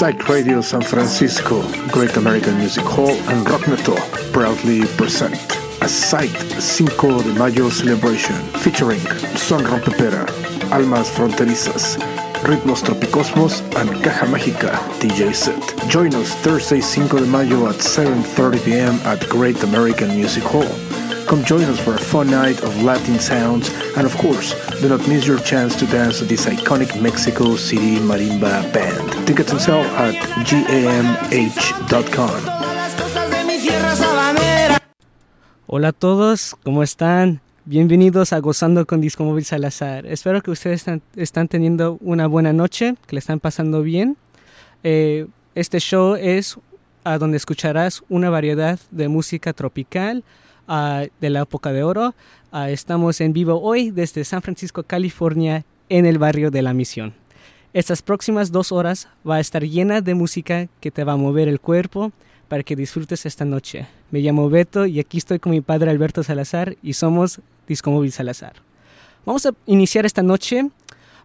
Psych 0.00 0.28
Radio 0.30 0.62
San 0.62 0.80
Francisco, 0.80 1.60
Great 1.88 2.16
American 2.16 2.56
Music 2.56 2.84
Hall, 2.84 3.10
and 3.28 3.46
Rock 3.50 3.68
Metal 3.68 3.98
proudly 4.32 4.80
present 4.96 5.36
a 5.82 5.88
Psych 5.90 6.30
5 6.30 7.22
de 7.22 7.34
Mayo 7.34 7.68
celebration 7.68 8.34
featuring 8.64 8.98
Son 9.36 9.62
Rompepera, 9.62 10.24
Almas 10.72 11.10
Fronterizas, 11.10 11.98
Ritmos 12.44 12.82
Tropicosmos, 12.82 13.60
and 13.76 13.90
Caja 14.02 14.24
Mágica 14.24 14.70
DJ 15.00 15.34
set. 15.34 15.60
Join 15.90 16.14
us 16.14 16.34
Thursday 16.36 16.80
5 16.80 17.18
de 17.18 17.26
Mayo 17.26 17.68
at 17.68 17.76
7.30 17.76 18.64
p.m. 18.64 18.94
at 19.04 19.20
Great 19.28 19.62
American 19.64 20.08
Music 20.16 20.44
Hall. 20.44 20.89
Come 21.30 21.44
join 21.44 21.62
us 21.62 21.78
for 21.78 21.94
a 21.94 21.98
fun 21.98 22.28
night 22.28 22.60
of 22.64 22.82
Latin 22.82 23.20
sounds, 23.20 23.70
and 23.96 24.04
of 24.04 24.16
course, 24.16 24.52
do 24.80 24.88
not 24.88 25.06
miss 25.06 25.28
your 25.28 25.38
chance 25.38 25.76
to 25.76 25.86
dance 25.86 26.18
to 26.18 26.24
this 26.24 26.44
iconic 26.46 27.00
Mexico 27.00 27.54
City 27.54 27.98
marimba 27.98 28.66
band. 28.72 29.28
Tickets 29.28 29.52
on 29.52 29.60
sale 29.60 29.84
at 29.94 30.16
gamh.com. 30.44 30.90
Hola 35.68 35.88
a 35.88 35.92
todos, 35.92 36.56
¿cómo 36.64 36.82
están? 36.82 37.40
Bienvenidos 37.64 38.32
a 38.32 38.40
Gozando 38.40 38.84
con 38.84 39.00
Disco 39.00 39.22
Móvil 39.22 39.44
Salazar. 39.44 40.06
Espero 40.06 40.42
que 40.42 40.50
ustedes 40.50 40.84
están 41.14 41.46
teniendo 41.46 41.96
una 42.00 42.26
buena 42.26 42.52
noche, 42.52 42.96
que 43.06 43.14
le 43.14 43.20
están 43.20 43.38
pasando 43.38 43.82
bien. 43.84 44.16
Eh, 44.82 45.28
este 45.54 45.78
show 45.78 46.16
es 46.16 46.58
a 47.04 47.18
donde 47.18 47.36
escucharás 47.36 48.02
una 48.08 48.30
variedad 48.30 48.80
de 48.90 49.06
música 49.06 49.52
tropical 49.52 50.24
de 51.20 51.30
la 51.30 51.40
época 51.40 51.72
de 51.72 51.82
oro. 51.82 52.14
Estamos 52.68 53.20
en 53.20 53.32
vivo 53.32 53.60
hoy 53.60 53.90
desde 53.90 54.24
San 54.24 54.42
Francisco, 54.42 54.84
California, 54.84 55.64
en 55.88 56.06
el 56.06 56.18
barrio 56.18 56.50
de 56.50 56.62
la 56.62 56.72
Misión. 56.72 57.14
Estas 57.72 58.02
próximas 58.02 58.52
dos 58.52 58.72
horas 58.72 59.08
va 59.28 59.36
a 59.36 59.40
estar 59.40 59.64
llena 59.64 60.00
de 60.00 60.14
música 60.14 60.68
que 60.80 60.90
te 60.90 61.04
va 61.04 61.12
a 61.12 61.16
mover 61.16 61.48
el 61.48 61.60
cuerpo 61.60 62.12
para 62.48 62.62
que 62.62 62.76
disfrutes 62.76 63.26
esta 63.26 63.44
noche. 63.44 63.86
Me 64.10 64.20
llamo 64.20 64.48
Beto 64.48 64.86
y 64.86 64.98
aquí 64.98 65.18
estoy 65.18 65.38
con 65.38 65.52
mi 65.52 65.60
padre 65.60 65.90
Alberto 65.90 66.22
Salazar 66.22 66.76
y 66.82 66.94
somos 66.94 67.40
Disco 67.68 67.90
Móvil 67.90 68.12
Salazar. 68.12 68.54
Vamos 69.24 69.46
a 69.46 69.52
iniciar 69.66 70.06
esta 70.06 70.22
noche 70.22 70.64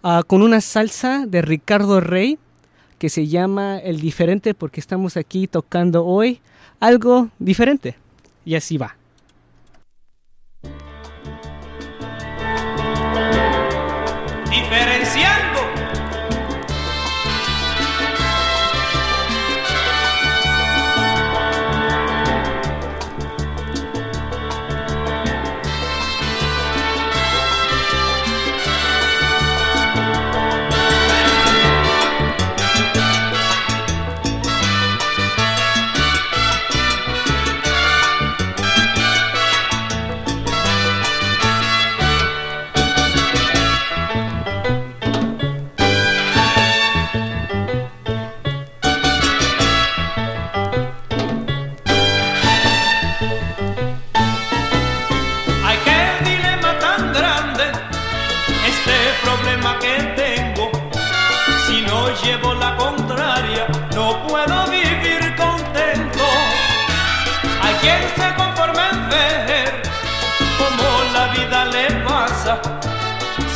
uh, 0.04 0.24
con 0.28 0.42
una 0.42 0.62
salsa 0.62 1.26
de 1.28 1.42
Ricardo 1.42 2.00
Rey 2.00 2.38
que 3.00 3.10
se 3.10 3.28
llama 3.28 3.80
El 3.80 4.00
Diferente 4.00 4.54
porque 4.54 4.80
estamos 4.80 5.18
aquí 5.18 5.48
tocando 5.48 6.06
hoy 6.06 6.42
algo 6.80 7.30
diferente. 7.40 7.96
Y 8.44 8.56
así 8.56 8.78
va. 8.78 8.96
Diferenciando. 15.16 15.45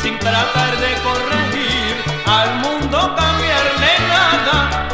Sin 0.02 0.18
tratar 0.18 0.72
de 0.78 0.90
corregir 1.06 1.94
al 2.26 2.54
mundo 2.64 2.98
cambiarle 3.16 3.92
nada. 4.08 4.88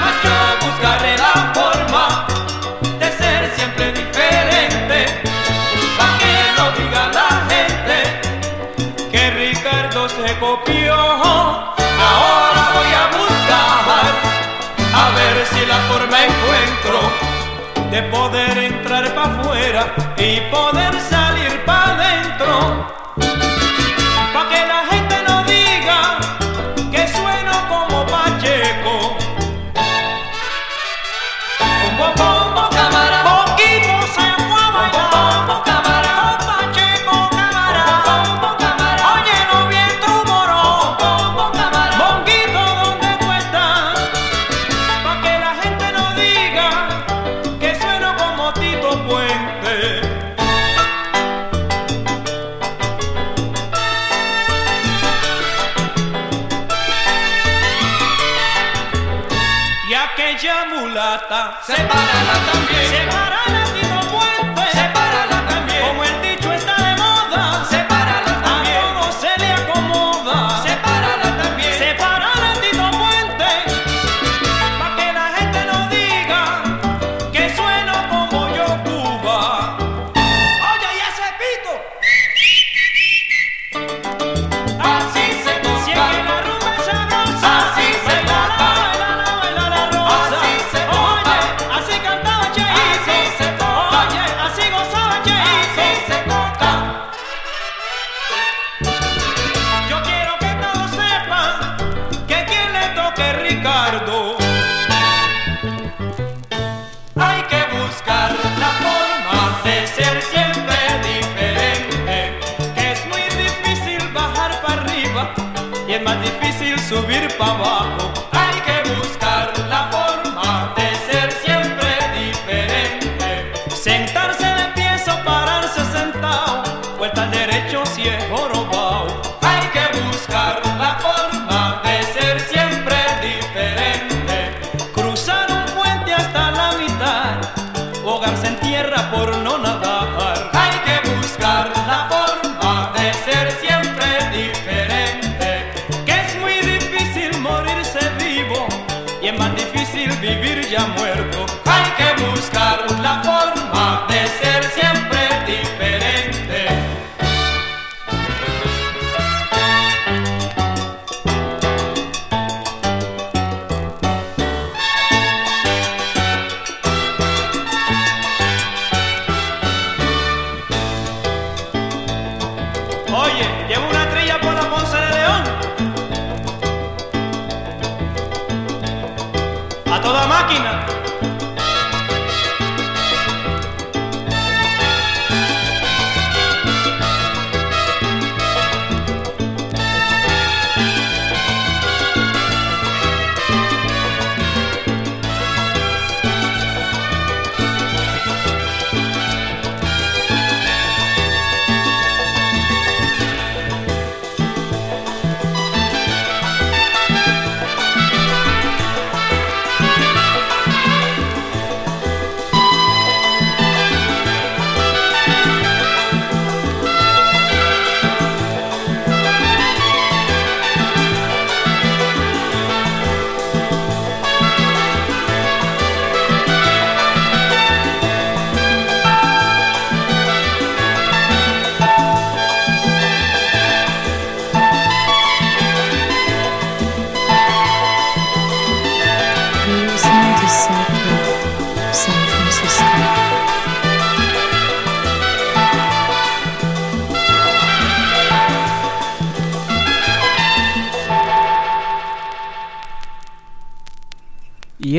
Mas 0.00 0.14
yo 0.24 0.66
buscaré 0.66 1.16
la 1.18 1.52
forma 1.54 2.26
de 2.98 3.08
ser 3.20 3.50
siempre 3.56 3.92
diferente. 3.92 4.98
Pa' 5.98 6.12
que 6.20 6.34
no 6.56 6.64
diga 6.78 7.02
la 7.18 7.30
gente 7.52 7.98
que 9.10 9.30
Ricardo 9.30 10.08
se 10.08 10.38
copió. 10.38 10.94
Ahora 10.94 12.62
voy 12.76 12.92
a 13.02 13.06
buscar 13.18 14.32
a 14.94 15.10
ver 15.16 15.46
si 15.52 15.66
la 15.66 15.78
forma 15.90 16.16
encuentro 16.24 17.32
de 17.90 18.02
poder 18.04 18.58
entrar 18.58 19.14
para 19.14 19.32
afuera 19.34 19.94
y 20.16 20.40
poder 20.50 20.94
salir 21.00 21.31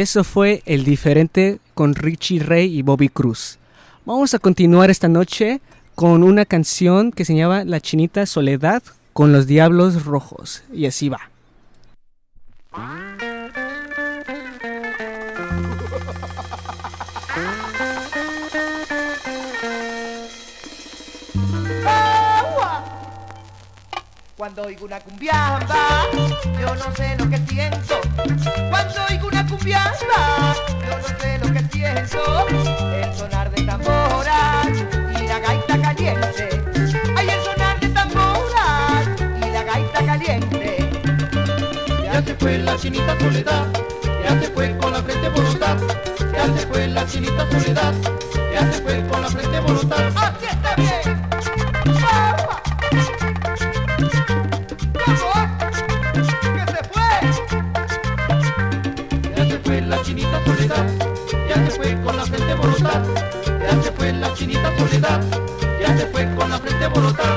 eso 0.03 0.25
fue 0.25 0.61
El 0.65 0.83
Diferente 0.83 1.59
con 1.73 1.95
Richie 1.95 2.39
Ray 2.39 2.77
y 2.77 2.81
Bobby 2.81 3.07
Cruz. 3.07 3.57
Vamos 4.05 4.33
a 4.33 4.39
continuar 4.39 4.89
esta 4.89 5.07
noche 5.07 5.61
con 5.95 6.23
una 6.23 6.45
canción 6.45 7.13
que 7.13 7.23
se 7.23 7.35
llama 7.35 7.63
La 7.63 7.79
Chinita 7.79 8.25
Soledad 8.25 8.83
con 9.13 9.31
los 9.31 9.47
Diablos 9.47 10.03
Rojos. 10.03 10.63
Y 10.73 10.87
así 10.87 11.07
va. 11.07 11.32
fue 42.43 42.57
la 42.57 42.75
chinita 42.75 43.17
soledad, 43.21 43.65
ya 44.21 44.37
se 44.37 44.47
fue 44.49 44.77
con 44.77 44.91
la 44.91 45.01
frente 45.01 45.29
voluntad, 45.29 45.77
ya 46.33 46.45
se 46.53 46.67
fue 46.67 46.87
la 46.87 47.05
chinita 47.05 47.49
soledad, 47.49 47.93
ya 48.53 48.69
se 48.69 48.81
fue 48.81 49.01
con 49.07 49.21
la 49.21 49.29
frente 49.29 49.59
voluntad. 49.61 49.99
¡Así 50.17 50.45
está 50.47 50.75
bien! 50.75 51.23
chinita 60.03 60.43
soledad, 60.45 60.85
ya 61.47 61.55
se 61.55 61.71
fue 61.71 62.01
con 62.01 62.17
la 62.17 62.25
frente 62.25 62.55
voluntad, 62.55 63.03
ya 63.45 63.81
se 63.81 63.91
fue 63.93 64.11
la 64.11 64.33
chinita 64.33 64.77
soledad, 64.77 65.21
ya 65.79 65.97
se 65.97 66.07
fue 66.07 66.35
con 66.35 66.49
la 66.49 66.59
frente 66.59 66.87
voluntad. 66.87 67.32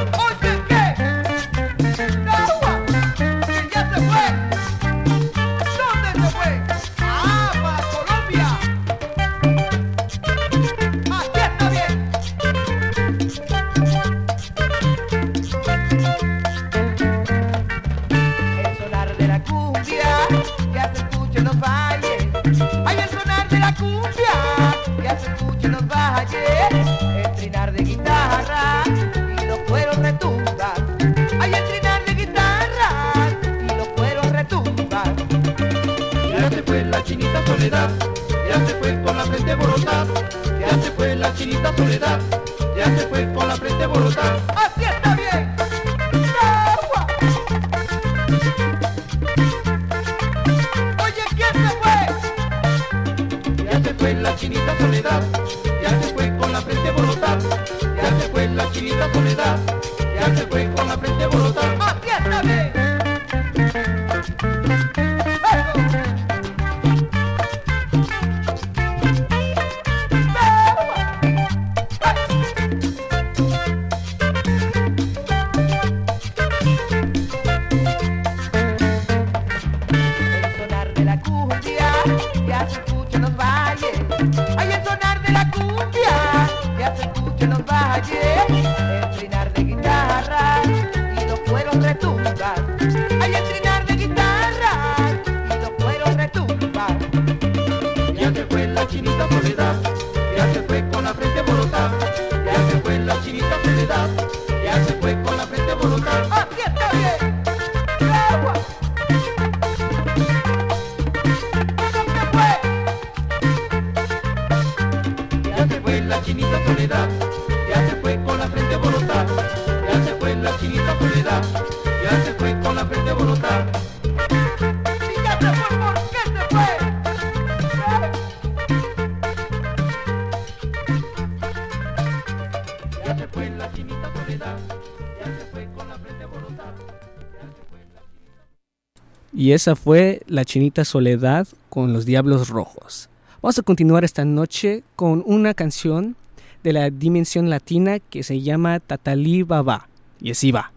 Y 139.47 139.53
esa 139.53 139.77
fue 139.77 140.23
la 140.27 140.45
chinita 140.45 140.85
Soledad 140.85 141.47
con 141.69 141.93
los 141.93 142.05
Diablos 142.05 142.49
Rojos. 142.49 143.09
Vamos 143.41 143.57
a 143.57 143.63
continuar 143.63 144.03
esta 144.03 144.25
noche 144.25 144.83
con 144.97 145.23
una 145.25 145.55
canción 145.55 146.17
de 146.65 146.73
la 146.73 146.91
dimensión 146.91 147.49
latina 147.49 148.01
que 148.01 148.25
se 148.25 148.41
llama 148.41 148.81
Tatalí 148.81 149.45
Baba. 149.45 149.89
Y 150.21 150.33
así 150.33 150.51
va. 150.51 150.73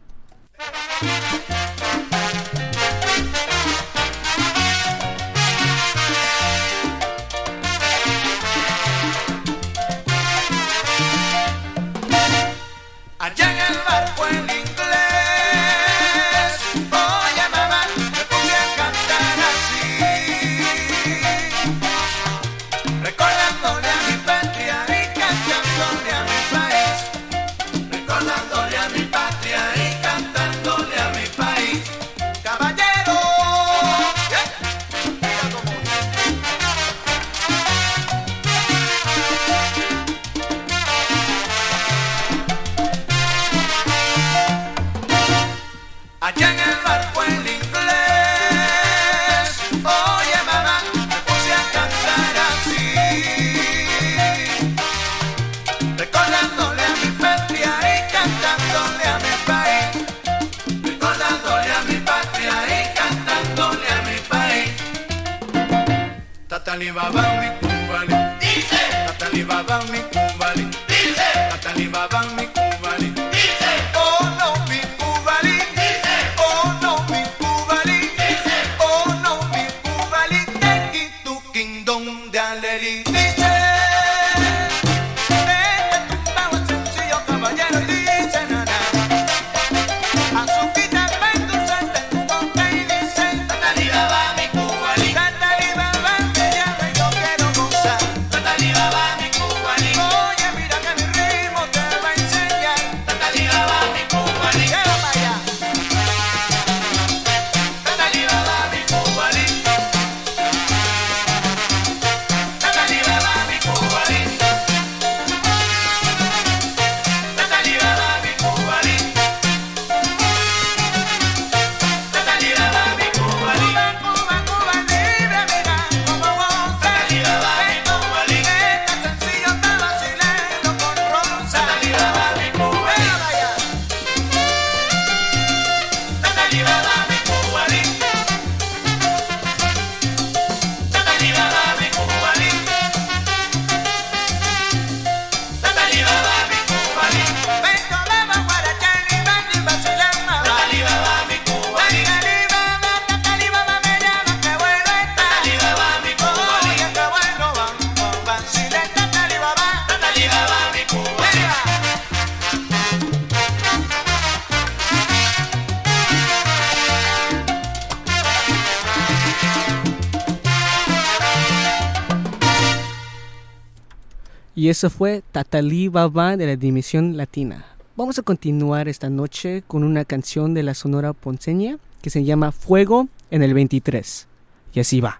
Eso 174.79 174.89
fue 174.89 175.23
Tatali 175.33 175.89
Baba 175.89 176.37
de 176.37 176.45
la 176.45 176.55
Dimisión 176.55 177.17
Latina. 177.17 177.65
Vamos 177.97 178.17
a 178.17 178.21
continuar 178.21 178.87
esta 178.87 179.09
noche 179.09 179.61
con 179.67 179.83
una 179.83 180.05
canción 180.05 180.53
de 180.53 180.63
la 180.63 180.73
Sonora 180.73 181.11
Ponceña 181.11 181.79
que 182.01 182.09
se 182.09 182.23
llama 182.23 182.53
Fuego 182.53 183.09
en 183.29 183.43
el 183.43 183.53
23. 183.53 184.25
Y 184.73 184.79
así 184.79 185.01
va. 185.01 185.19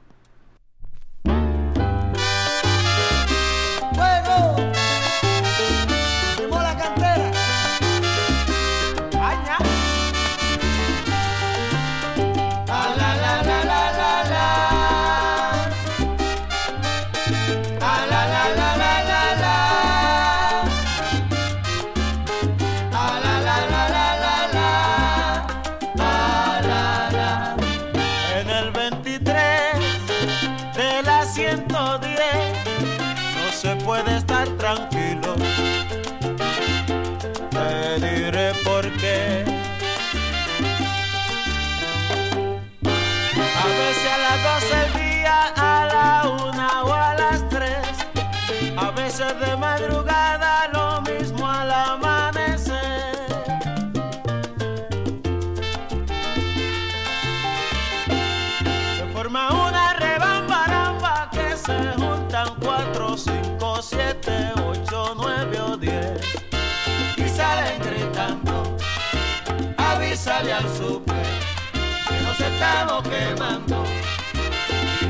quemando. 73.20 73.84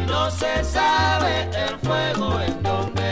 No 0.08 0.32
se 0.32 0.64
sabe 0.64 1.50
el 1.54 1.78
fuego 1.80 2.40
en 2.42 2.64
donde 2.64 3.09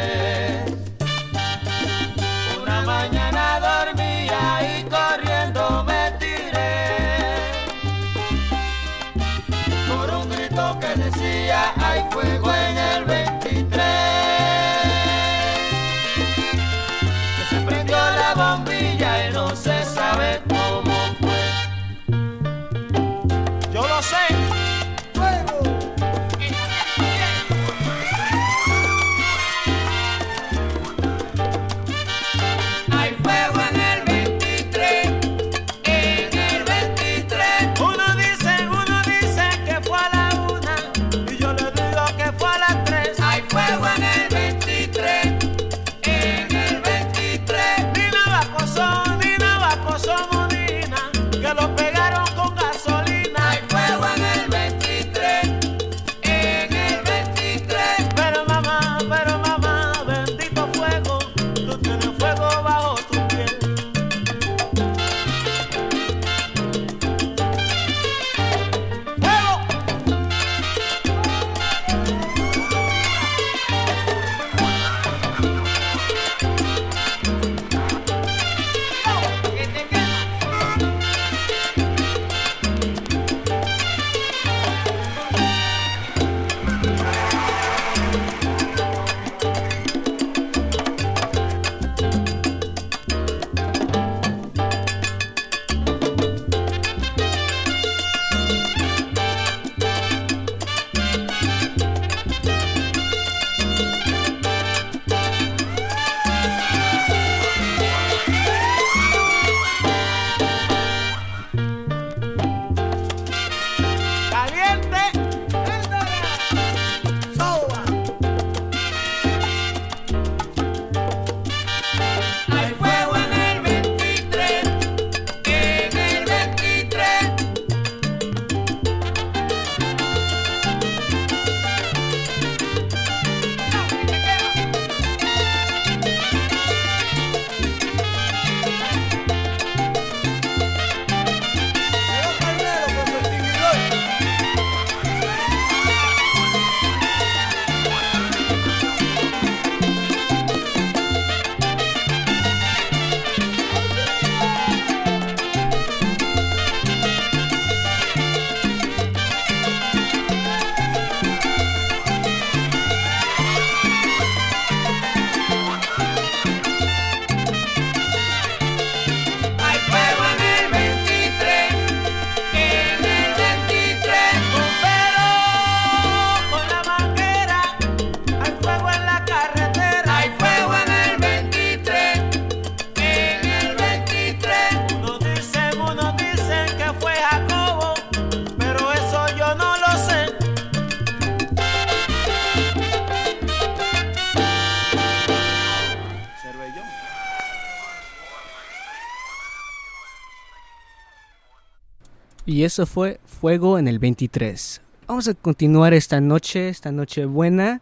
Y 202.58 202.63
eso 202.63 202.88
fue 202.88 203.20
Fuego 203.24 203.78
en 203.78 203.88
el 203.88 204.00
23. 204.00 204.82
Vamos 205.06 205.28
a 205.28 205.36
continuar 205.36 205.93
esta 205.93 206.20
noche, 206.20 206.70
esta 206.70 206.91
noche 206.91 207.26
buena. 207.26 207.82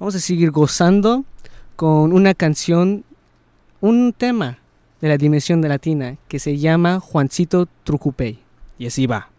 Vamos 0.00 0.16
a 0.16 0.18
seguir 0.18 0.50
gozando 0.50 1.24
con 1.76 2.12
una 2.12 2.34
canción, 2.34 3.04
un 3.80 4.12
tema 4.12 4.58
de 5.00 5.10
la 5.10 5.16
dimensión 5.16 5.60
de 5.60 5.68
latina 5.68 6.16
que 6.26 6.40
se 6.40 6.58
llama 6.58 6.98
Juancito 6.98 7.68
Trucupey. 7.84 8.40
Y 8.80 8.88
así 8.88 9.06
va. 9.06 9.30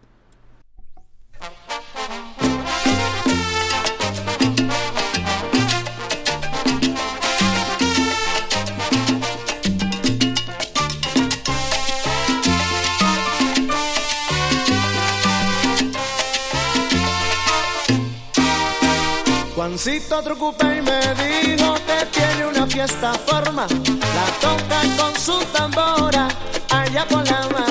Juancito 19.80 20.20
Trucupé 20.24 20.82
me 20.82 20.98
dijo 21.14 21.74
que 21.86 22.06
tiene 22.06 22.46
una 22.48 22.66
fiesta 22.66 23.14
forma. 23.14 23.64
La 23.68 24.26
toca 24.40 24.80
con 25.00 25.14
su 25.14 25.38
tambora 25.52 26.26
allá 26.68 27.06
por 27.06 27.24
la 27.24 27.48
mano. 27.52 27.67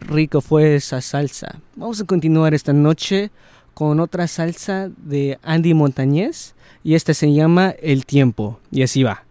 Rico 0.00 0.40
fue 0.40 0.76
esa 0.76 1.00
salsa. 1.00 1.60
Vamos 1.74 2.00
a 2.00 2.04
continuar 2.04 2.54
esta 2.54 2.72
noche 2.72 3.30
con 3.74 4.00
otra 4.00 4.26
salsa 4.26 4.88
de 4.96 5.38
Andy 5.42 5.74
Montañez 5.74 6.54
y 6.82 6.94
esta 6.94 7.12
se 7.14 7.32
llama 7.32 7.74
El 7.82 8.06
tiempo 8.06 8.58
y 8.70 8.82
así 8.82 9.02
va. 9.02 9.25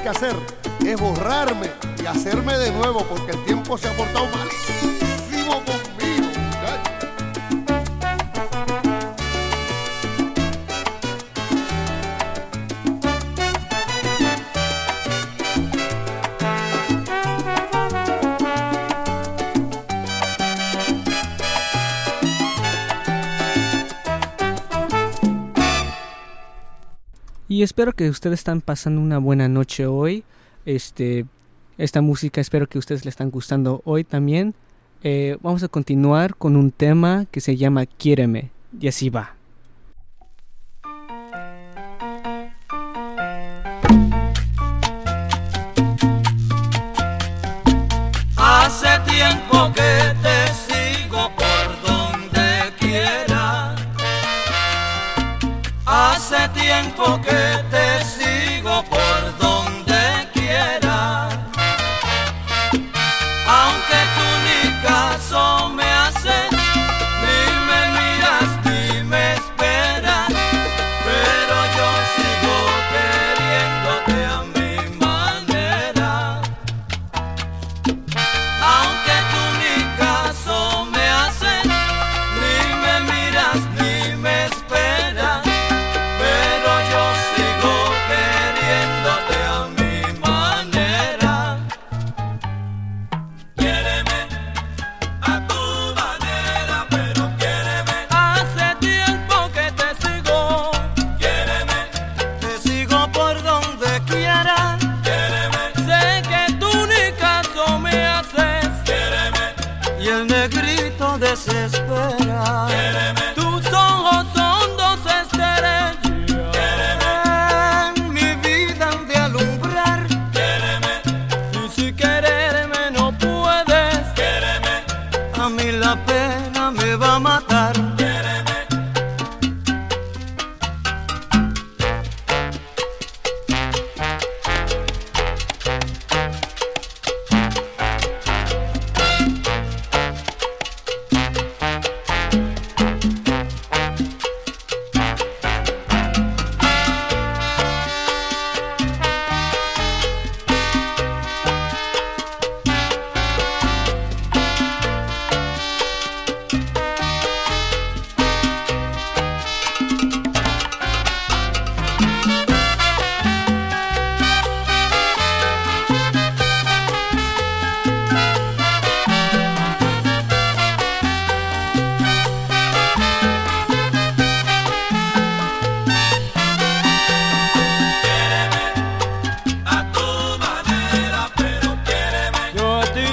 que 0.00 0.08
hacer 0.08 0.34
es 0.86 1.00
borrarme 1.00 1.70
y 2.02 2.06
hacerme 2.06 2.56
de 2.58 2.70
nuevo 2.72 3.04
porque 3.08 3.32
el 3.32 3.44
tiempo 3.44 3.76
se 3.76 3.88
ha 3.88 3.92
borrado. 3.92 4.07
espero 27.68 27.92
que 27.92 28.08
ustedes 28.08 28.40
están 28.40 28.62
pasando 28.62 28.98
una 28.98 29.18
buena 29.18 29.46
noche 29.46 29.86
hoy. 29.86 30.24
Este, 30.64 31.26
esta 31.76 32.00
música 32.00 32.40
espero 32.40 32.66
que 32.66 32.78
ustedes 32.78 33.04
le 33.04 33.10
están 33.10 33.30
gustando 33.30 33.82
hoy 33.84 34.04
también. 34.04 34.54
Eh, 35.02 35.36
vamos 35.42 35.62
a 35.62 35.68
continuar 35.68 36.34
con 36.34 36.56
un 36.56 36.70
tema 36.70 37.26
que 37.30 37.42
se 37.42 37.58
llama 37.58 37.84
Quiéreme. 37.84 38.50
Y 38.80 38.88
así 38.88 39.10
va. 39.10 39.37
tiempo 56.78 57.20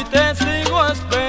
testigo 0.03 0.85
espero. 0.87 1.24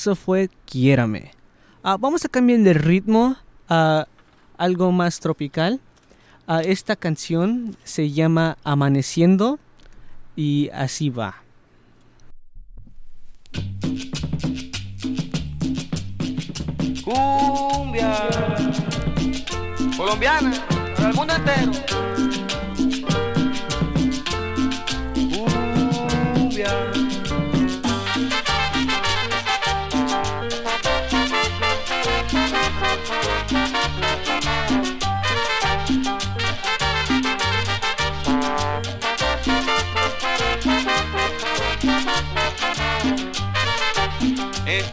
Eso 0.00 0.16
fue 0.16 0.48
Quiérame. 0.64 1.32
Ah, 1.82 1.98
vamos 2.00 2.24
a 2.24 2.30
cambiar 2.30 2.60
de 2.60 2.72
ritmo 2.72 3.36
a 3.68 4.06
algo 4.56 4.92
más 4.92 5.20
tropical. 5.20 5.78
Ah, 6.46 6.62
esta 6.62 6.96
canción 6.96 7.76
se 7.84 8.10
llama 8.10 8.56
Amaneciendo 8.64 9.58
y 10.36 10.70
así 10.72 11.10
va. 11.10 11.42
Cumbia 17.04 18.14
colombiana 19.98 20.66
para 20.96 21.08
el 21.10 21.14
mundo 21.14 21.34
entero. 21.34 21.99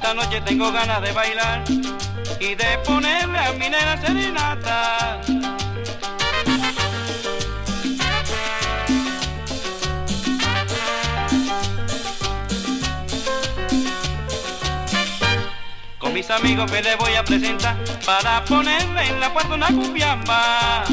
Esta 0.08 0.24
noche 0.24 0.40
tengo 0.40 0.72
ganas 0.72 1.02
de 1.02 1.12
bailar 1.12 1.64
y 2.40 2.56
de 2.56 2.78
ponerle 2.86 3.40
a 3.40 3.52
mi 3.52 3.70
nena 3.70 3.98
serenata. 4.02 5.20
Con 15.98 16.14
mis 16.14 16.30
amigos 16.30 16.72
me 16.72 16.82
le 16.82 16.96
voy 16.96 17.14
a 17.16 17.26
presentar 17.26 17.76
para 18.06 18.46
ponerle 18.46 19.10
en 19.10 19.20
la 19.20 19.34
puerta 19.34 19.56
una 19.56 19.68
cumbiamba. 19.68 20.86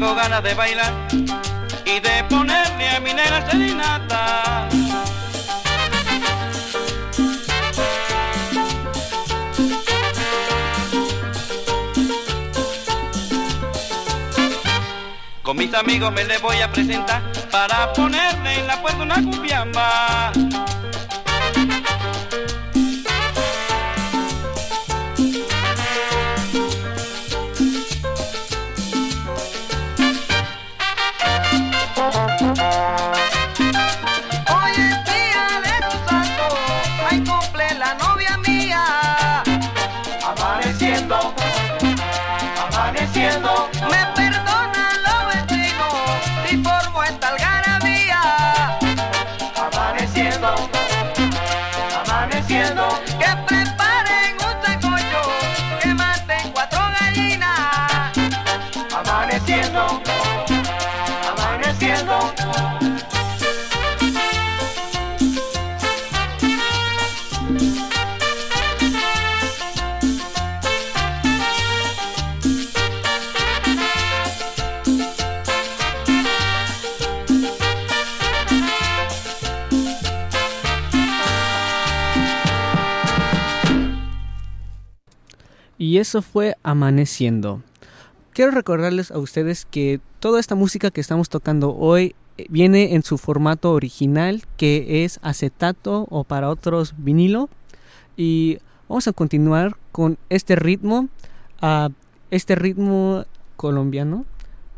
Tengo 0.00 0.14
ganas 0.14 0.42
de 0.42 0.54
bailar 0.54 0.94
y 1.84 2.00
de 2.00 2.24
ponerle 2.30 2.88
a 2.88 3.00
mi 3.00 3.12
nena 3.12 3.50
serenata. 3.50 4.66
Con 15.42 15.58
mis 15.58 15.74
amigos 15.74 16.10
me 16.14 16.24
le 16.24 16.38
voy 16.38 16.56
a 16.62 16.72
presentar 16.72 17.20
para 17.50 17.92
ponerle 17.92 18.54
en 18.54 18.66
la 18.68 18.80
puerta 18.80 19.02
una 19.02 19.16
cumbiamba. 19.16 20.32
Eso 86.10 86.22
fue 86.22 86.56
Amaneciendo. 86.64 87.62
Quiero 88.32 88.50
recordarles 88.50 89.12
a 89.12 89.18
ustedes 89.18 89.64
que 89.64 90.00
toda 90.18 90.40
esta 90.40 90.56
música 90.56 90.90
que 90.90 91.00
estamos 91.00 91.28
tocando 91.28 91.76
hoy 91.76 92.16
eh, 92.36 92.46
viene 92.48 92.96
en 92.96 93.04
su 93.04 93.16
formato 93.16 93.70
original 93.70 94.42
que 94.56 95.04
es 95.04 95.20
acetato 95.22 96.08
o 96.10 96.24
para 96.24 96.48
otros 96.48 96.94
vinilo. 96.98 97.48
Y 98.16 98.58
vamos 98.88 99.06
a 99.06 99.12
continuar 99.12 99.76
con 99.92 100.18
este 100.30 100.56
ritmo. 100.56 101.08
ah, 101.60 101.90
este 102.32 102.56
ritmo 102.56 103.24
colombiano. 103.54 104.24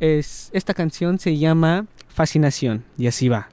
Es, 0.01 0.51
esta 0.53 0.75
canción 0.75 1.19
se 1.19 1.39
llama 1.39 1.87
Fascinación 2.09 2.85
y 2.99 3.07
así 3.07 3.31
va. 3.31 3.52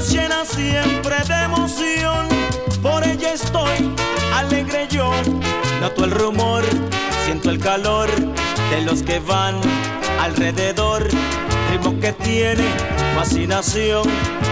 Llena 0.00 0.44
siempre 0.44 1.16
de 1.26 1.44
emoción. 1.44 2.28
Por 2.82 3.02
ella 3.04 3.32
estoy 3.32 3.94
alegre 4.34 4.86
yo, 4.90 5.10
noto 5.80 6.04
el 6.04 6.10
rumor, 6.10 6.62
siento 7.24 7.50
el 7.50 7.58
calor 7.58 8.08
de 8.70 8.82
los 8.82 9.02
que 9.02 9.18
van 9.20 9.58
alrededor, 10.20 11.08
ritmo 11.70 11.98
que 11.98 12.12
tiene 12.12 12.64
fascinación, 13.16 14.06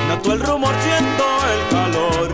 noto 0.08 0.32
el 0.32 0.40
rumor, 0.40 0.74
siento 0.82 1.24
el 1.52 1.68
calor. 1.70 2.32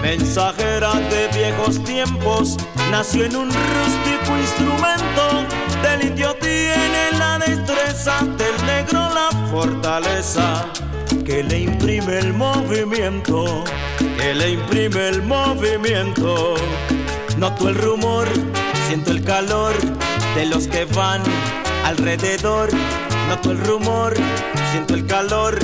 Mensajera 0.00 0.92
de 0.94 1.28
viejos 1.36 1.82
tiempos, 1.82 2.56
nació 2.92 3.24
en 3.24 3.34
un 3.34 3.48
rústico 3.48 4.36
instrumento. 4.38 5.44
Del 5.82 6.10
indio 6.10 6.34
tiene 6.36 7.10
la 7.18 7.38
destreza, 7.38 8.20
del 8.38 8.66
negro 8.66 9.00
la 9.12 9.30
fortaleza. 9.50 10.66
Que 11.26 11.42
le 11.42 11.62
imprime 11.62 12.20
el 12.20 12.32
movimiento, 12.32 13.64
que 13.98 14.32
le 14.32 14.52
imprime 14.52 15.08
el 15.08 15.22
movimiento. 15.22 16.54
Noto 17.36 17.68
el 17.68 17.74
rumor, 17.74 18.28
siento 18.86 19.10
el 19.10 19.24
calor 19.24 19.74
de 20.36 20.46
los 20.46 20.68
que 20.68 20.84
van 20.84 21.22
alrededor. 21.84 22.70
Noto 23.28 23.50
el 23.50 23.58
rumor, 23.58 24.14
siento 24.70 24.94
el 24.94 25.04
calor, 25.04 25.58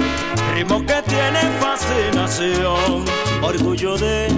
ritmo 0.52 0.84
que 0.84 1.00
tiene 1.02 1.40
fascinación. 1.60 3.04
Orgullo 3.40 3.96
de 3.96 4.28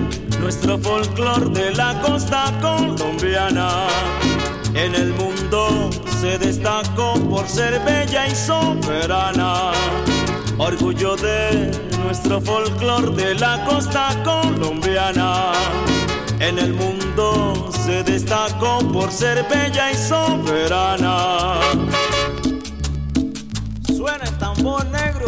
nuestro 0.41 0.79
folclor 0.79 1.51
de 1.53 1.73
la 1.73 1.99
costa 2.03 2.53
colombiana. 2.61 3.87
En 4.75 4.95
el 4.95 5.15
mundo 5.15 5.89
se 6.21 6.37
destacó 6.37 7.15
por 7.31 7.49
ser 7.49 7.81
bella 7.81 8.27
y 8.27 8.35
soberana. 8.35 9.73
Orgullo 10.57 11.17
de 11.17 11.71
nuestro 12.05 12.41
folclor 12.41 13.15
de 13.17 13.35
la 13.35 13.65
costa 13.65 14.11
colombiana. 14.23 15.53
En 16.39 16.59
el 16.59 16.75
mundo 16.75 17.71
se 17.85 18.05
destacó 18.05 18.79
por 18.93 19.11
ser 19.11 19.45
bella 19.49 19.91
y 19.91 19.97
soberana. 19.97 21.61
Suena 23.87 24.25
el 24.25 24.39
tambor 24.39 24.87
negro. 24.87 25.27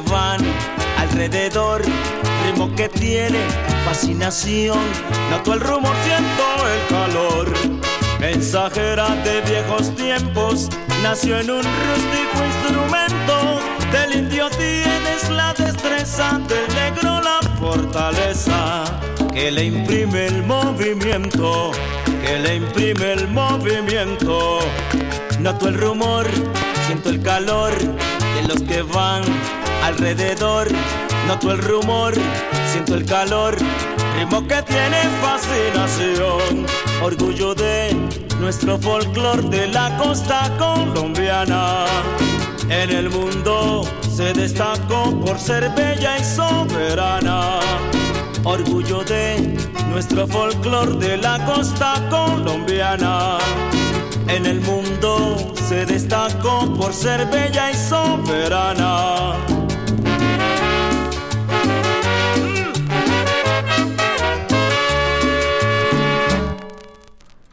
Van 0.00 0.40
alrededor, 0.96 1.82
ritmo 2.44 2.74
que 2.74 2.88
tiene 2.88 3.38
fascinación, 3.84 4.78
noto 5.30 5.54
el 5.54 5.60
rumor, 5.60 5.94
siento 6.04 6.44
el 6.74 6.86
calor. 6.88 7.78
Mensajera 8.20 9.08
de 9.24 9.40
viejos 9.42 9.94
tiempos, 9.94 10.68
nació 11.02 11.38
en 11.38 11.50
un 11.50 11.62
rústico 11.62 12.44
instrumento. 12.44 13.60
Del 13.92 14.24
indio 14.24 14.50
tienes 14.50 15.30
la 15.30 15.54
destreza, 15.54 16.40
del 16.48 16.66
negro 16.74 17.20
la 17.20 17.40
fortaleza. 17.58 18.84
Que 19.32 19.52
le 19.52 19.66
imprime 19.66 20.26
el 20.26 20.42
movimiento, 20.42 21.70
que 22.24 22.38
le 22.40 22.56
imprime 22.56 23.12
el 23.12 23.28
movimiento. 23.28 24.58
Noto 25.38 25.68
el 25.68 25.78
rumor, 25.78 26.26
siento 26.86 27.10
el 27.10 27.22
calor 27.22 27.72
de 27.78 28.48
los 28.48 28.60
que 28.62 28.82
van 28.82 29.22
alrededor. 29.88 30.68
Noto 31.26 31.50
el 31.50 31.58
rumor, 31.58 32.12
siento 32.70 32.94
el 32.94 33.04
calor, 33.04 33.56
ritmo 34.18 34.46
que 34.46 34.62
tiene 34.62 35.00
fascinación. 35.22 36.66
Orgullo 37.02 37.54
de 37.54 37.96
nuestro 38.38 38.78
folclor 38.78 39.48
de 39.48 39.66
la 39.68 39.96
costa 39.96 40.50
colombiana. 40.58 41.86
En 42.68 42.90
el 42.90 43.08
mundo 43.08 43.82
se 44.14 44.32
destacó 44.34 45.18
por 45.24 45.38
ser 45.38 45.70
bella 45.70 46.18
y 46.18 46.24
soberana. 46.24 47.60
Orgullo 48.44 49.02
de 49.04 49.56
nuestro 49.90 50.26
folclor 50.26 50.98
de 50.98 51.16
la 51.16 51.44
costa 51.46 51.94
colombiana. 52.10 53.38
En 54.28 54.44
el 54.44 54.60
mundo 54.60 55.54
se 55.66 55.86
destacó 55.86 56.74
por 56.74 56.92
ser 56.92 57.26
bella 57.26 57.70
y 57.70 57.74
soberana. 57.74 59.57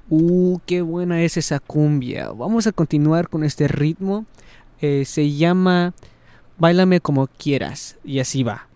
Uh, 0.10 0.60
qué 0.66 0.82
buena 0.82 1.22
es 1.22 1.38
esa 1.38 1.60
cumbia. 1.60 2.30
Vamos 2.32 2.68
a 2.68 2.72
continuar 2.72 3.30
con 3.30 3.43
este 3.43 3.68
ritmo. 3.68 4.26
Eh, 4.82 5.03
se 5.06 5.32
llama 5.32 5.93
Báilame 6.58 6.99
como 6.99 7.28
quieras. 7.28 7.97
Y 8.03 8.20
así 8.20 8.43
va. 8.43 8.68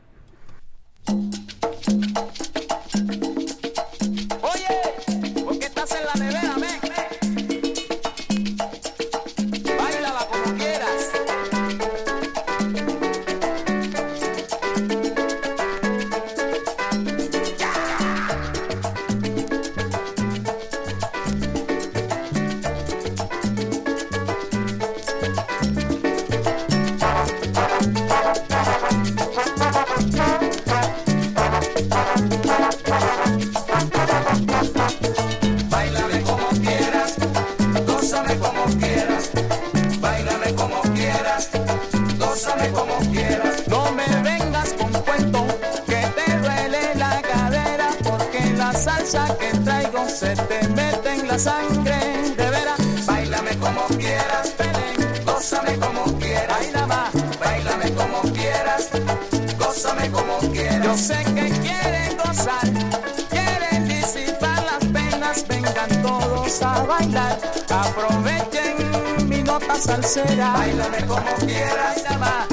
Nota 69.60 69.76
salsera. 69.82 70.54
Bailame 70.54 71.06
como 71.06 71.36
quieras, 71.46 72.04
más, 72.20 72.48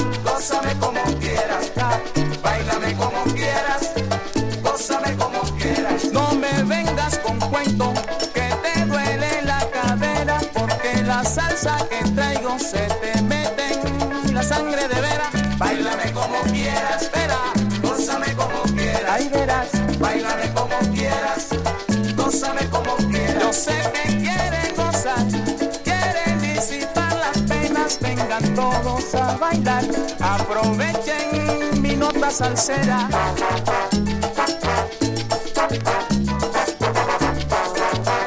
aprovechen 30.47 31.81
mi 31.81 31.97
nota 31.97 32.31
salsera. 32.31 33.09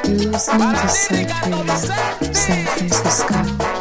You're 0.05 0.31
listening 0.83 1.27
to 1.27 2.33
San 2.33 2.65
Francisco. 2.65 3.78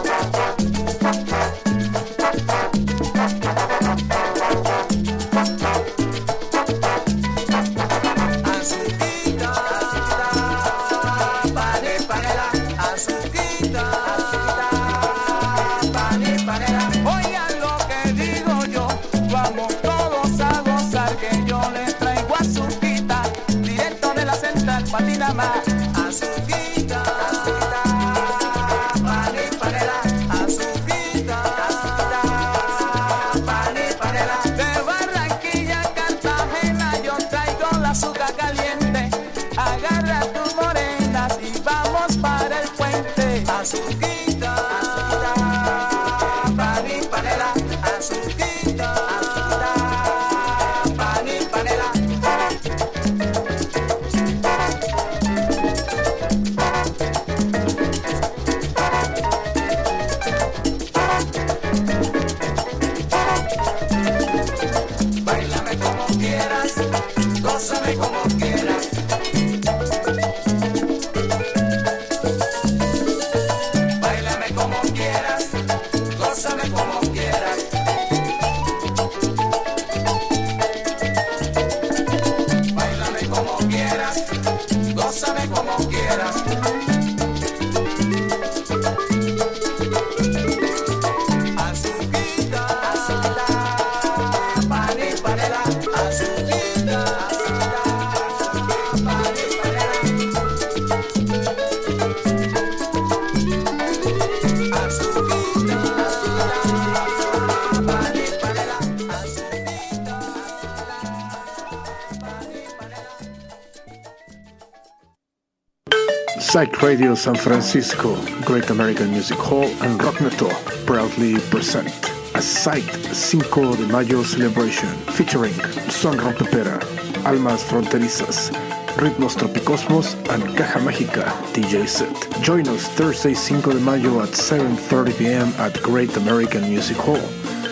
San 117.18 117.34
Francisco, 117.34 118.14
Great 118.42 118.70
American 118.70 119.10
Music 119.10 119.36
Hall, 119.38 119.64
and 119.64 119.98
Rockneto 119.98 120.50
proudly 120.86 121.34
present 121.50 121.92
a 122.36 122.40
Site 122.40 122.84
5 122.84 123.76
de 123.76 123.86
Mayo 123.88 124.22
celebration 124.22 124.88
featuring 125.16 125.52
Son 125.90 126.16
Rompepera, 126.16 126.78
Almas 127.26 127.64
Fronterizas, 127.64 128.52
Ritmos 128.98 129.34
Tropicosmos, 129.34 130.14
and 130.32 130.56
Caja 130.56 130.78
Mágica 130.78 131.24
DJ 131.52 131.88
set. 131.88 132.14
Join 132.40 132.68
us 132.68 132.86
Thursday 132.90 133.34
5 133.34 133.62
de 133.64 133.80
Mayo 133.80 134.20
at 134.22 134.28
7.30 134.28 135.18
p.m. 135.18 135.48
at 135.58 135.82
Great 135.82 136.16
American 136.16 136.62
Music 136.70 136.96
Hall. 136.98 137.28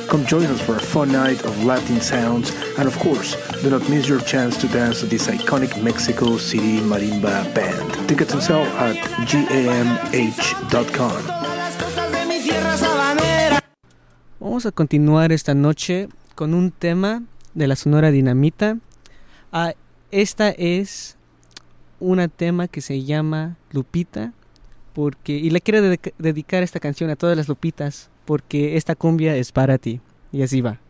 Come 0.08 0.26
join 0.26 0.46
us 0.46 0.60
for 0.60 0.74
a 0.74 0.80
fun 0.80 1.12
night 1.12 1.44
of 1.44 1.64
Latin 1.64 2.00
sounds, 2.00 2.50
and 2.78 2.88
of 2.88 2.98
course, 2.98 3.36
do 3.62 3.70
not 3.70 3.88
miss 3.88 4.08
your 4.08 4.20
chance 4.20 4.56
to 4.58 4.66
dance 4.68 5.00
to 5.00 5.06
this 5.06 5.28
iconic 5.28 5.82
Mexico 5.82 6.36
City 6.38 6.80
marimba 6.80 7.44
band. 7.54 8.08
Tickets 8.08 8.34
on 8.34 8.40
sale 8.40 8.66
at 8.78 8.96
gamh.com. 9.26 10.66
Vamos 14.38 14.66
a 14.66 14.72
continuar 14.72 15.32
esta 15.32 15.54
noche 15.54 16.08
con 16.34 16.54
un 16.54 16.70
tema 16.70 17.22
de 17.54 17.66
la 17.66 17.76
Sonora 17.76 18.10
Dinamita. 18.10 18.78
Ah, 19.52 19.74
esta 20.10 20.50
es 20.50 21.16
una 22.00 22.28
tema 22.28 22.68
que 22.68 22.80
se 22.80 23.02
llama 23.04 23.56
Lupita, 23.70 24.32
porque 24.92 25.32
y 25.32 25.50
le 25.50 25.60
quiero 25.60 25.80
dedicar 26.18 26.62
esta 26.62 26.80
canción 26.80 27.10
a 27.10 27.16
todas 27.16 27.36
las 27.36 27.48
Lupitas 27.48 28.10
porque 28.26 28.76
esta 28.76 28.94
cumbia 28.94 29.36
es 29.36 29.52
para 29.52 29.78
ti. 29.78 30.00
Y 30.32 30.42
así 30.42 30.60
va. 30.60 30.80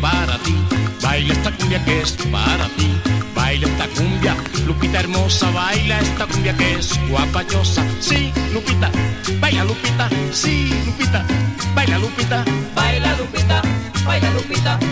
Para 0.00 0.38
ti, 0.38 0.54
baila 1.02 1.32
esta 1.32 1.50
cumbia 1.52 1.82
que 1.84 2.02
es 2.02 2.12
para 2.30 2.66
ti, 2.76 2.90
baila 3.34 3.66
esta 3.66 3.86
cumbia, 3.88 4.36
Lupita 4.66 5.00
hermosa, 5.00 5.50
baila 5.50 5.98
esta 6.00 6.26
cumbia 6.26 6.54
que 6.56 6.74
es 6.74 6.98
guapayosa, 7.08 7.82
sí, 8.00 8.32
Lupita, 8.52 8.90
baila 9.40 9.64
Lupita, 9.64 10.08
sí, 10.30 10.70
Lupita, 10.86 11.24
baila 11.74 11.98
Lupita, 11.98 12.44
baila 12.74 13.16
Lupita, 13.16 13.62
baila 14.04 14.30
Lupita, 14.32 14.78
baila 14.78 14.91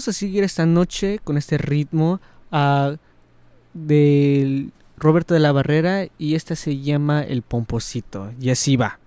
vamos 0.00 0.16
a 0.16 0.18
seguir 0.18 0.44
esta 0.44 0.64
noche 0.64 1.20
con 1.22 1.36
este 1.36 1.58
ritmo 1.58 2.22
ah, 2.50 2.96
del 3.74 4.72
Roberto 4.96 5.34
de 5.34 5.40
la 5.40 5.52
Barrera 5.52 6.06
y 6.16 6.36
esta 6.36 6.56
se 6.56 6.78
llama 6.78 7.22
El 7.22 7.42
Pomposito. 7.42 8.32
Y 8.40 8.48
así 8.48 8.76
va. 8.76 8.98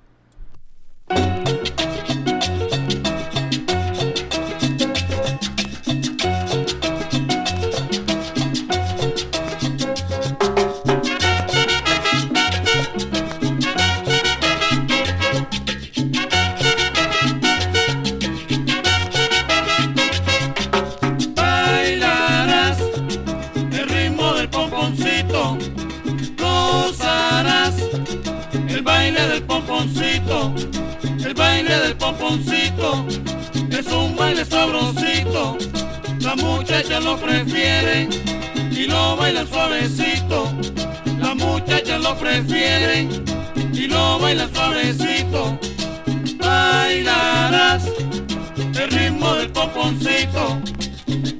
Pomponcito 49.83 50.61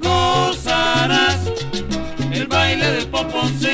gozarás 0.02 1.50
el 2.30 2.46
baile 2.46 2.90
del 2.90 3.08
pomponcito. 3.08 3.73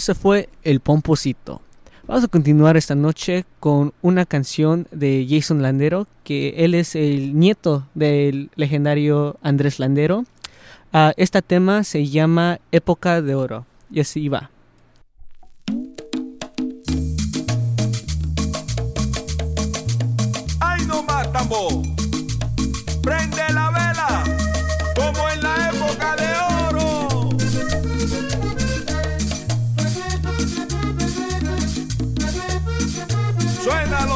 Ese 0.00 0.14
fue 0.14 0.48
El 0.62 0.80
Pomposito. 0.80 1.60
Vamos 2.06 2.24
a 2.24 2.28
continuar 2.28 2.78
esta 2.78 2.94
noche 2.94 3.44
con 3.60 3.92
una 4.00 4.24
canción 4.24 4.88
de 4.92 5.26
Jason 5.28 5.60
Landero, 5.60 6.06
que 6.24 6.54
él 6.64 6.74
es 6.74 6.96
el 6.96 7.38
nieto 7.38 7.86
del 7.92 8.48
legendario 8.56 9.36
Andrés 9.42 9.78
Landero. 9.78 10.24
Ah, 10.90 11.12
este 11.18 11.42
tema 11.42 11.84
se 11.84 12.06
llama 12.06 12.60
Época 12.72 13.20
de 13.20 13.34
Oro. 13.34 13.66
Y 13.90 14.00
así 14.00 14.30
va. 14.30 14.50
¡Ay, 20.60 20.86
no 20.86 21.02
más, 21.02 21.30
tambo! 21.30 21.82
¡Prende 23.02 23.52
la 23.52 23.70
vela! 23.70 23.89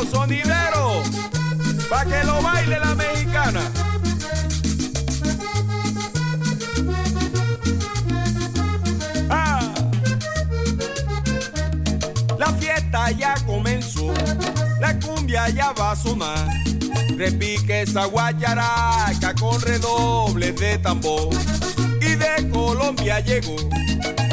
los 0.05 0.11
sonideros, 0.11 1.09
para 1.89 2.05
que 2.05 2.27
lo 2.27 2.43
baile 2.43 2.79
la 2.79 2.95
mexicana. 2.95 3.61
Ah. 9.31 9.61
La 12.39 12.53
fiesta 12.55 13.11
ya 13.13 13.35
comenzó, 13.47 14.13
la 14.81 14.99
cumbia 15.01 15.49
ya 15.51 15.73
va 15.73 15.93
a 15.93 15.97
sonar. 15.97 16.49
Repique 17.17 17.83
esa 17.83 18.07
guacharaca 18.07 19.35
con 19.39 19.61
redobles 19.61 20.57
de 20.57 20.79
tambor. 20.79 21.29
Y 22.01 22.17
de 22.17 22.51
Colombia 22.51 23.21
llegó 23.21 23.57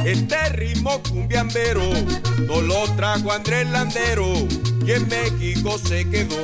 este 0.06 0.50
ritmo 0.50 1.02
cumbiambero, 1.04 1.84
no 2.48 2.62
lo 2.62 2.84
trajo 2.96 3.32
Andrés 3.32 3.70
Landero 3.70 4.34
y 4.86 4.92
en 4.92 5.08
México 5.08 5.78
se 5.78 6.10
quedó. 6.10 6.42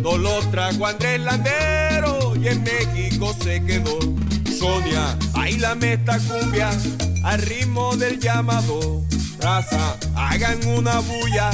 No 0.00 0.18
lo 0.18 0.38
trajo 0.50 0.86
Andrés 0.86 1.20
Landero 1.20 2.34
y 2.36 2.48
en 2.48 2.62
México 2.62 3.34
se 3.42 3.62
quedó. 3.64 3.98
Sonia, 4.58 5.16
bailame 5.32 5.94
esta 5.94 6.18
cumbia 6.18 6.70
al 7.24 7.42
ritmo 7.42 7.96
del 7.96 8.20
llamado. 8.20 9.02
Raza, 9.40 9.96
hagan 10.14 10.64
una 10.66 11.00
bulla 11.00 11.50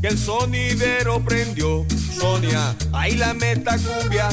que 0.00 0.08
el 0.08 0.18
sonidero 0.18 1.24
prendió. 1.24 1.84
Sonia, 2.18 2.74
bailame 2.90 3.52
esta 3.52 3.76
cumbia 3.78 4.28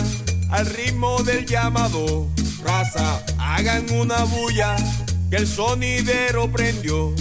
al 0.49 0.65
ritmo 0.65 1.22
del 1.24 1.45
llamado. 1.45 2.28
Raza, 2.63 3.24
hagan 3.39 3.89
una 3.91 4.24
bulla 4.24 4.76
que 5.30 5.38
el 5.38 5.47
sonidero 5.47 6.51
prendió. 6.51 7.13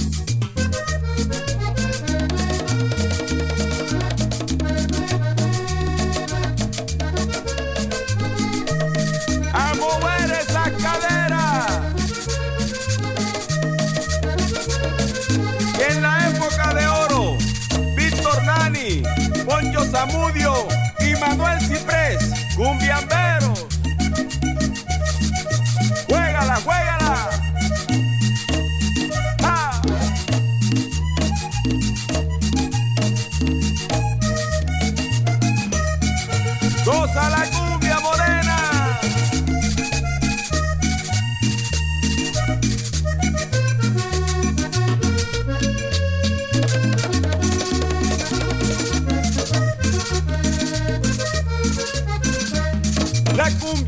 Zamudio 19.90 20.54
y 21.00 21.14
Manuel 21.18 21.60
Ciprés, 21.60 22.30
cumbiamberos. 22.56 23.59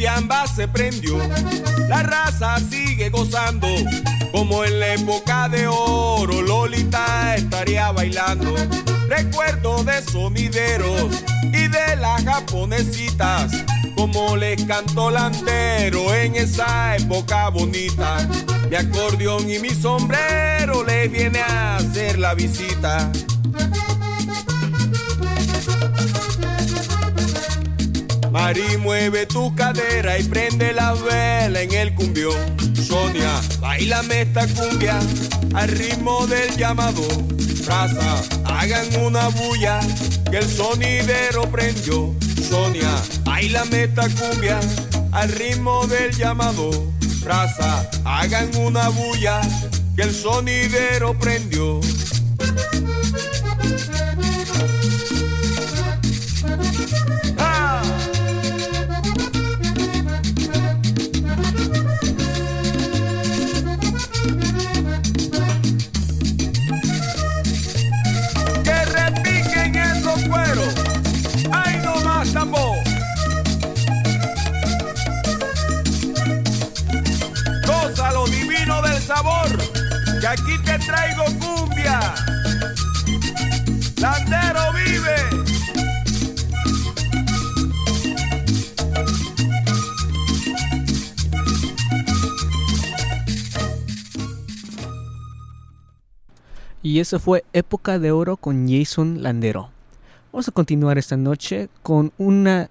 Cumbiamba 0.03 0.49
se 0.49 0.67
prendió, 0.67 1.17
la 1.89 2.03
raza 2.03 2.59
sigue 2.59 3.09
gozando, 3.09 3.69
como 4.33 4.65
en 4.65 4.81
la 4.81 4.95
época 4.95 5.49
de 5.49 5.69
oro, 5.69 6.43
Lolita 6.43 7.37
estaría 7.37 7.93
bailando. 7.93 8.53
Recuerdo 9.09 9.85
de 9.85 10.03
sonideros 10.03 11.23
y 11.45 11.69
de 11.69 11.95
las 12.01 12.25
japonesitas, 12.25 13.53
como 13.95 14.37
les 14.37 14.65
cantó 14.65 15.09
Landero 15.09 16.13
en 16.13 16.35
esa 16.35 16.97
época 16.97 17.51
bonita. 17.51 18.29
Mi 18.71 18.75
acordeón 18.75 19.49
y 19.49 19.61
mi 19.61 19.71
sombrero 19.71 20.83
les 20.83 21.13
viene 21.13 21.39
a 21.43 21.77
hacer 21.77 22.19
la 22.19 22.35
visita. 22.35 23.13
Mari, 28.33 28.79
mueve 28.79 29.27
tu 29.27 29.55
cadera 29.55 30.19
y 30.19 30.23
prende 30.23 30.73
la 30.73 30.95
vela 30.95 31.61
en 31.61 31.73
el 31.73 31.95
cumbión. 31.95 32.35
Sonia, 32.75 33.43
bailame 33.61 34.23
esta 34.23 34.47
cumbia 34.47 34.99
al 35.53 35.69
ritmo 35.69 36.27
del 36.27 36.57
llamado. 36.57 37.03
Raza, 37.67 38.23
hagan 38.47 38.87
una 39.05 39.29
bulla 39.29 39.81
que 40.31 40.39
el 40.39 40.49
sonidero 40.49 41.43
prendió. 41.51 42.15
Sonia, 42.49 42.95
bailame 43.23 43.85
esta 43.85 44.09
cumbia 44.09 44.59
al 45.13 45.31
ritmo 45.31 45.87
del 45.87 46.17
llamado. 46.17 46.71
Raza, 47.23 47.87
hagan 48.07 48.57
una 48.57 48.89
bulla 48.89 49.43
que 49.95 50.05
el 50.05 50.15
sonidero 50.15 51.19
prendió. 51.19 51.81
Traigo 80.87 81.25
cumbia. 81.41 82.15
Landero 84.01 84.73
vive. 84.73 85.43
Y 96.83 96.99
eso 96.99 97.21
fue 97.21 97.45
Época 97.53 97.99
de 97.99 98.11
Oro 98.11 98.37
con 98.37 98.69
Jason 98.69 99.23
Landero. 99.23 99.71
Vamos 100.33 100.49
a 100.49 100.53
continuar 100.53 100.99
esta 100.99 101.17
noche 101.17 101.69
con 101.83 102.13
una, 102.19 102.71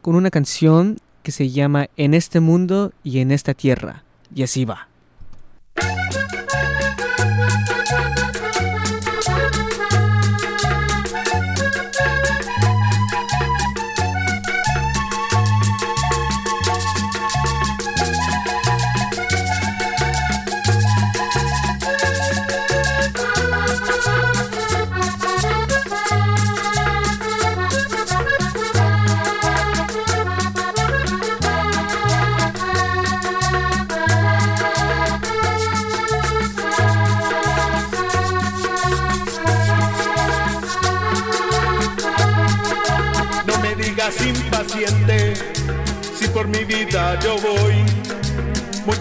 con 0.00 0.14
una 0.14 0.30
canción 0.30 0.98
que 1.22 1.32
se 1.32 1.50
llama 1.50 1.88
En 1.96 2.14
este 2.14 2.40
mundo 2.40 2.92
y 3.04 3.18
en 3.18 3.30
esta 3.30 3.52
tierra. 3.52 4.04
Y 4.34 4.42
así 4.42 4.64
va. 4.64 4.88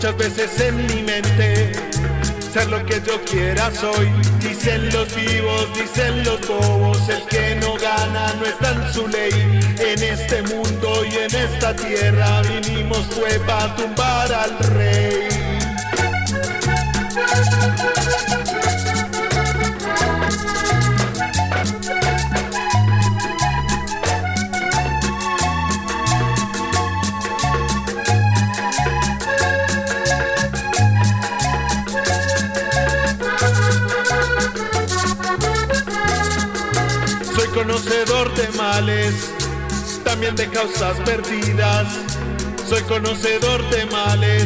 Muchas 0.01 0.17
veces 0.17 0.59
en 0.59 0.87
mi 0.87 1.03
mente, 1.03 1.73
ser 2.51 2.67
lo 2.69 2.83
que 2.87 2.99
yo 3.05 3.23
quiera 3.23 3.69
soy. 3.69 4.09
Dicen 4.39 4.91
los 4.91 5.13
vivos, 5.13 5.67
dicen 5.75 6.23
los 6.23 6.41
bobos, 6.47 7.07
el 7.07 7.21
que 7.27 7.55
no 7.61 7.75
gana 7.75 8.33
no 8.39 8.45
está 8.47 8.71
en 8.71 8.93
su 8.93 9.07
ley. 9.07 9.31
En 9.77 10.01
este 10.01 10.41
mundo 10.41 11.05
y 11.05 11.17
en 11.17 11.35
esta 11.35 11.75
tierra 11.75 12.41
vinimos 12.41 13.05
fue 13.11 13.39
para 13.45 13.75
tumbar 13.75 14.33
al 14.33 14.57
rey. 14.73 15.27
Conocedor 37.61 38.33
de 38.33 38.47
males, 38.57 39.31
también 40.03 40.35
de 40.35 40.49
causas 40.49 40.97
perdidas. 41.01 41.87
Soy 42.67 42.81
conocedor 42.83 43.61
de 43.69 43.85
males, 43.85 44.45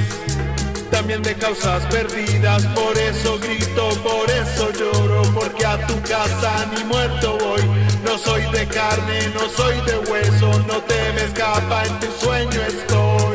también 0.92 1.22
de 1.22 1.34
causas 1.36 1.86
perdidas. 1.86 2.66
Por 2.68 2.98
eso 2.98 3.40
grito, 3.40 3.88
por 4.04 4.30
eso 4.30 4.70
lloro, 4.74 5.22
porque 5.34 5.66
a 5.66 5.88
tu 5.88 6.02
casa 6.02 6.70
ni 6.76 6.84
muerto 6.84 7.38
voy. 7.40 7.62
No 8.04 8.18
soy 8.18 8.42
de 8.52 8.68
carne, 8.68 9.32
no 9.34 9.48
soy 9.48 9.80
de 9.86 9.98
hueso, 10.12 10.52
no 10.68 10.82
te 10.82 11.14
me 11.14 11.24
escapa, 11.24 11.86
en 11.86 12.00
tu 12.02 12.08
sueño 12.20 12.62
estoy. 12.68 13.35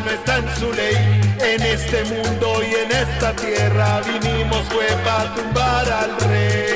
No 0.00 0.10
está 0.10 0.38
en 0.38 0.56
su 0.56 0.72
ley. 0.72 0.96
En 1.40 1.62
este 1.62 2.04
mundo 2.04 2.60
y 2.62 2.74
en 2.74 2.92
esta 2.92 3.32
tierra 3.34 4.00
vinimos 4.00 4.62
fue 4.68 4.86
para 5.04 5.34
tumbar 5.34 5.92
al 5.92 6.20
rey. 6.28 6.73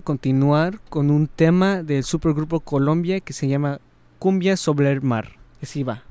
Continuar 0.00 0.80
con 0.88 1.10
un 1.10 1.26
tema 1.26 1.82
del 1.82 2.04
supergrupo 2.04 2.60
Colombia 2.60 3.20
que 3.20 3.32
se 3.32 3.48
llama 3.48 3.80
Cumbia 4.18 4.56
sobre 4.56 4.90
el 4.90 5.02
mar. 5.02 5.36
Así 5.62 5.82
va. 5.82 6.02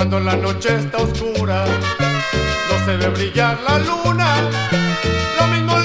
Cuando 0.00 0.18
la 0.18 0.34
noche 0.34 0.76
está 0.76 0.96
oscura, 0.96 1.62
no 1.66 2.84
se 2.86 2.96
ve 2.96 3.08
brillar 3.10 3.60
la 3.68 3.78
luna. 3.80 4.34
Lo 5.38 5.46
mismo 5.48 5.78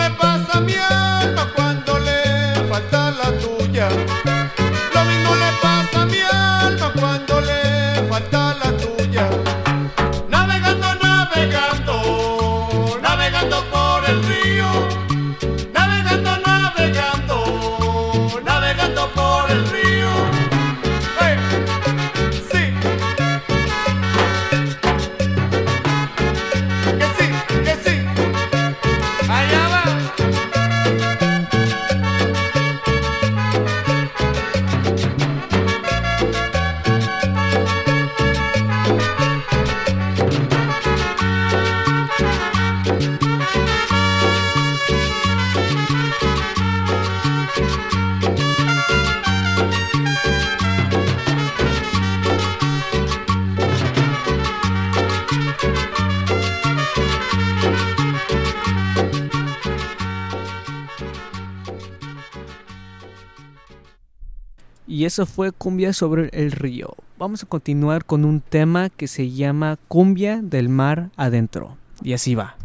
Y 65.05 65.07
eso 65.07 65.27
fue 65.27 65.51
Cumbia 65.51 65.93
sobre 65.93 66.29
el 66.33 66.51
río. 66.51 66.95
Vamos 67.19 67.43
a 67.43 67.45
continuar 67.45 68.05
con 68.05 68.25
un 68.25 68.41
tema 68.41 68.89
que 68.89 69.07
se 69.07 69.29
llama 69.29 69.77
Cumbia 69.87 70.41
del 70.41 70.67
mar 70.67 71.11
adentro. 71.15 71.77
Y 72.01 72.13
así 72.13 72.33
va. 72.33 72.55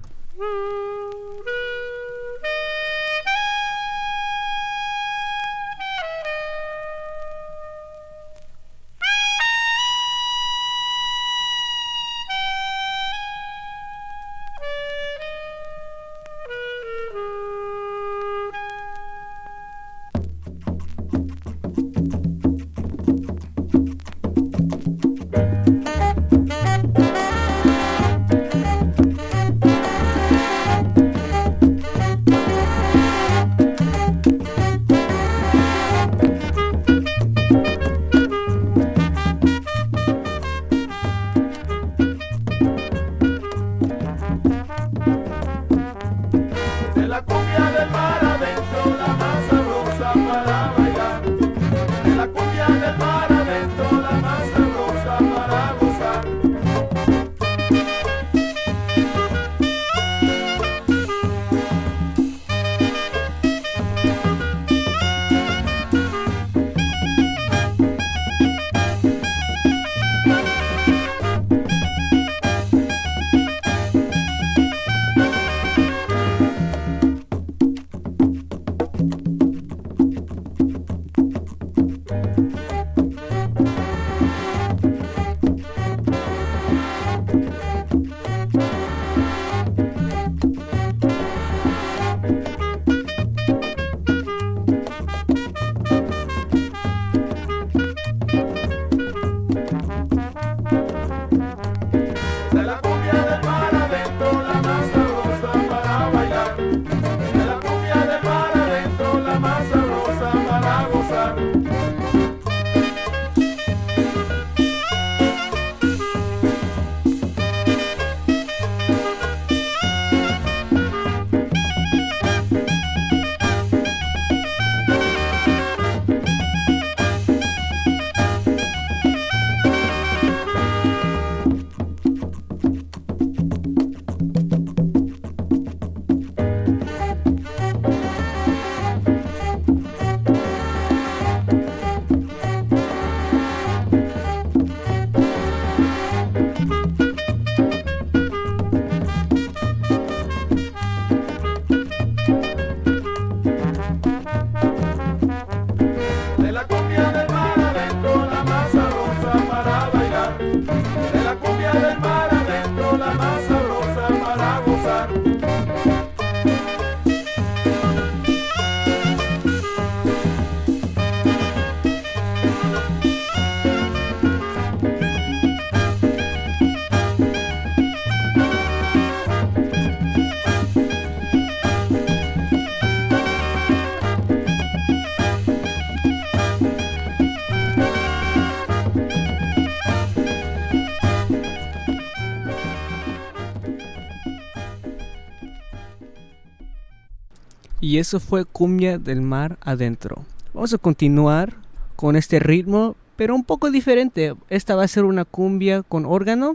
Y 197.91 197.99
eso 197.99 198.21
fue 198.21 198.45
Cumbia 198.45 198.99
del 198.99 199.21
mar 199.21 199.59
adentro. 199.63 200.25
Vamos 200.55 200.73
a 200.73 200.79
continuar 200.79 201.55
con 201.97 202.15
este 202.15 202.39
ritmo, 202.39 202.95
pero 203.17 203.35
un 203.35 203.43
poco 203.43 203.69
diferente. 203.69 204.33
Esta 204.49 204.77
va 204.77 204.85
a 204.85 204.87
ser 204.87 205.03
una 205.03 205.25
cumbia 205.25 205.83
con 205.83 206.07
órgano 206.07 206.55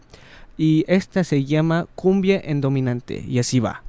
y 0.58 0.86
esta 0.88 1.26
se 1.26 1.44
llama 1.44 1.88
cumbia 1.96 2.40
en 2.42 2.62
dominante. 2.62 3.22
Y 3.28 3.40
así 3.40 3.60
va. 3.60 3.84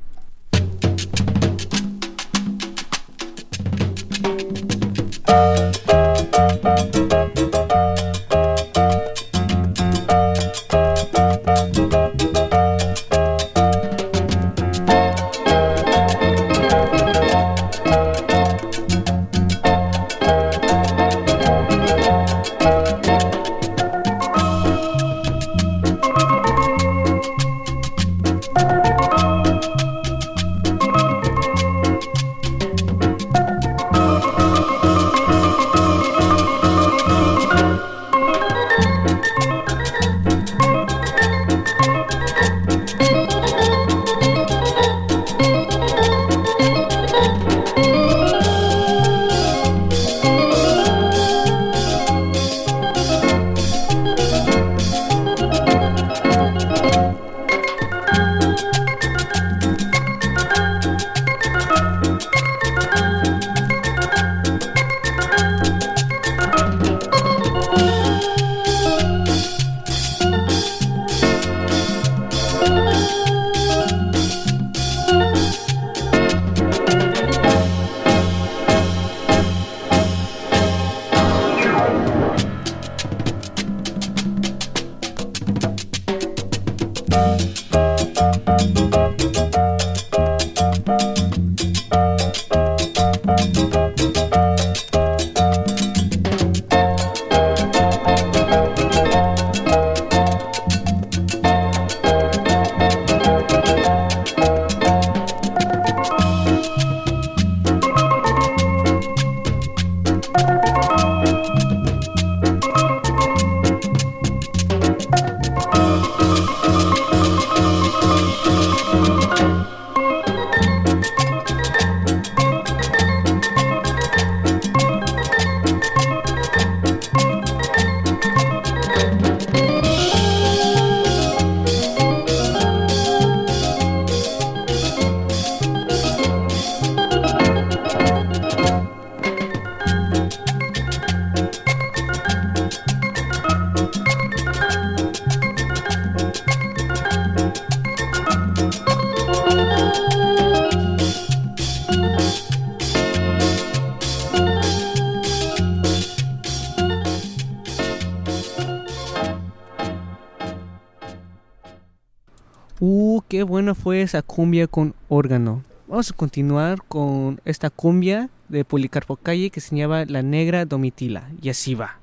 Uh, 162.79 163.22
qué 163.29 163.43
buena 163.43 163.74
fue 163.74 164.03
esa 164.03 164.20
cumbia 164.20 164.66
con 164.66 164.95
órgano. 165.09 165.62
Vamos 165.89 166.11
a 166.11 166.14
continuar 166.14 166.83
con 166.83 167.41
esta 167.45 167.70
cumbia 167.70 168.29
de 168.49 168.64
Policarpo 168.64 169.16
Calle 169.16 169.51
que 169.51 169.61
se 169.61 169.77
llama 169.77 170.05
La 170.05 170.22
Negra 170.22 170.66
Domitila. 170.66 171.31
Y 171.41 171.49
así 171.49 171.74
va. 171.74 171.99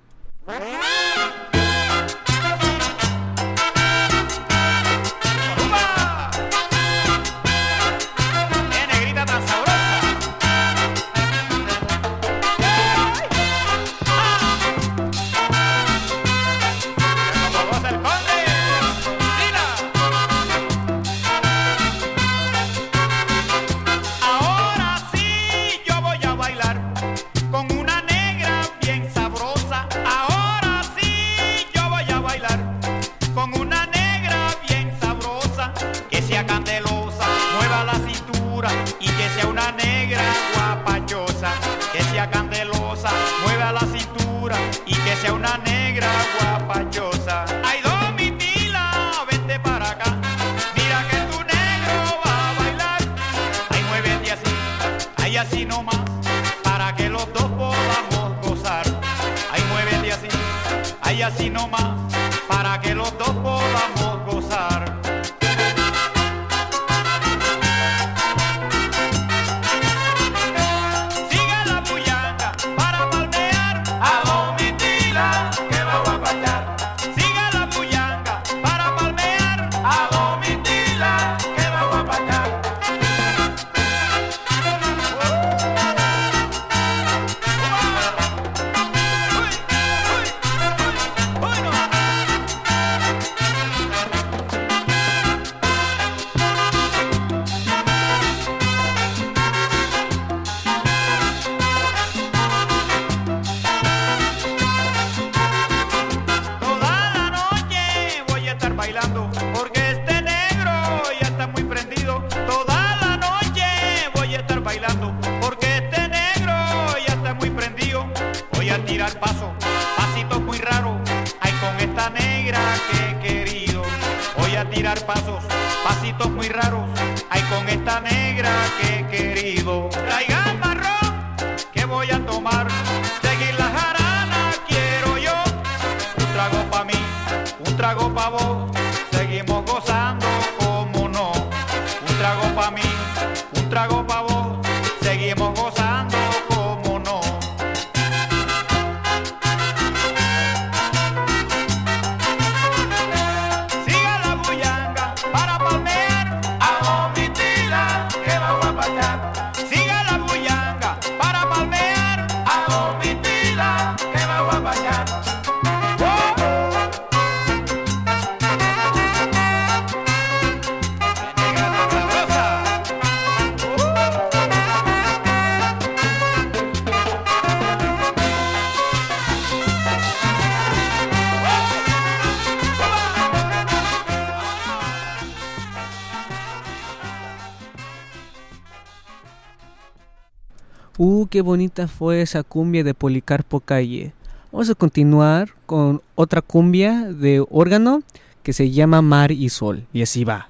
qué 191.33 191.41
bonita 191.41 191.87
fue 191.87 192.21
esa 192.21 192.43
cumbia 192.43 192.83
de 192.83 192.93
Policarpo 192.93 193.59
Calle. 193.59 194.13
Vamos 194.51 194.69
a 194.69 194.75
continuar 194.75 195.49
con 195.65 195.99
otra 196.13 196.43
cumbia 196.43 197.11
de 197.11 197.43
órgano 197.49 198.03
que 198.43 198.53
se 198.53 198.69
llama 198.69 199.01
Mar 199.01 199.31
y 199.31 199.49
Sol. 199.49 199.87
Y 199.93 200.03
así 200.03 200.25
va. 200.25 200.49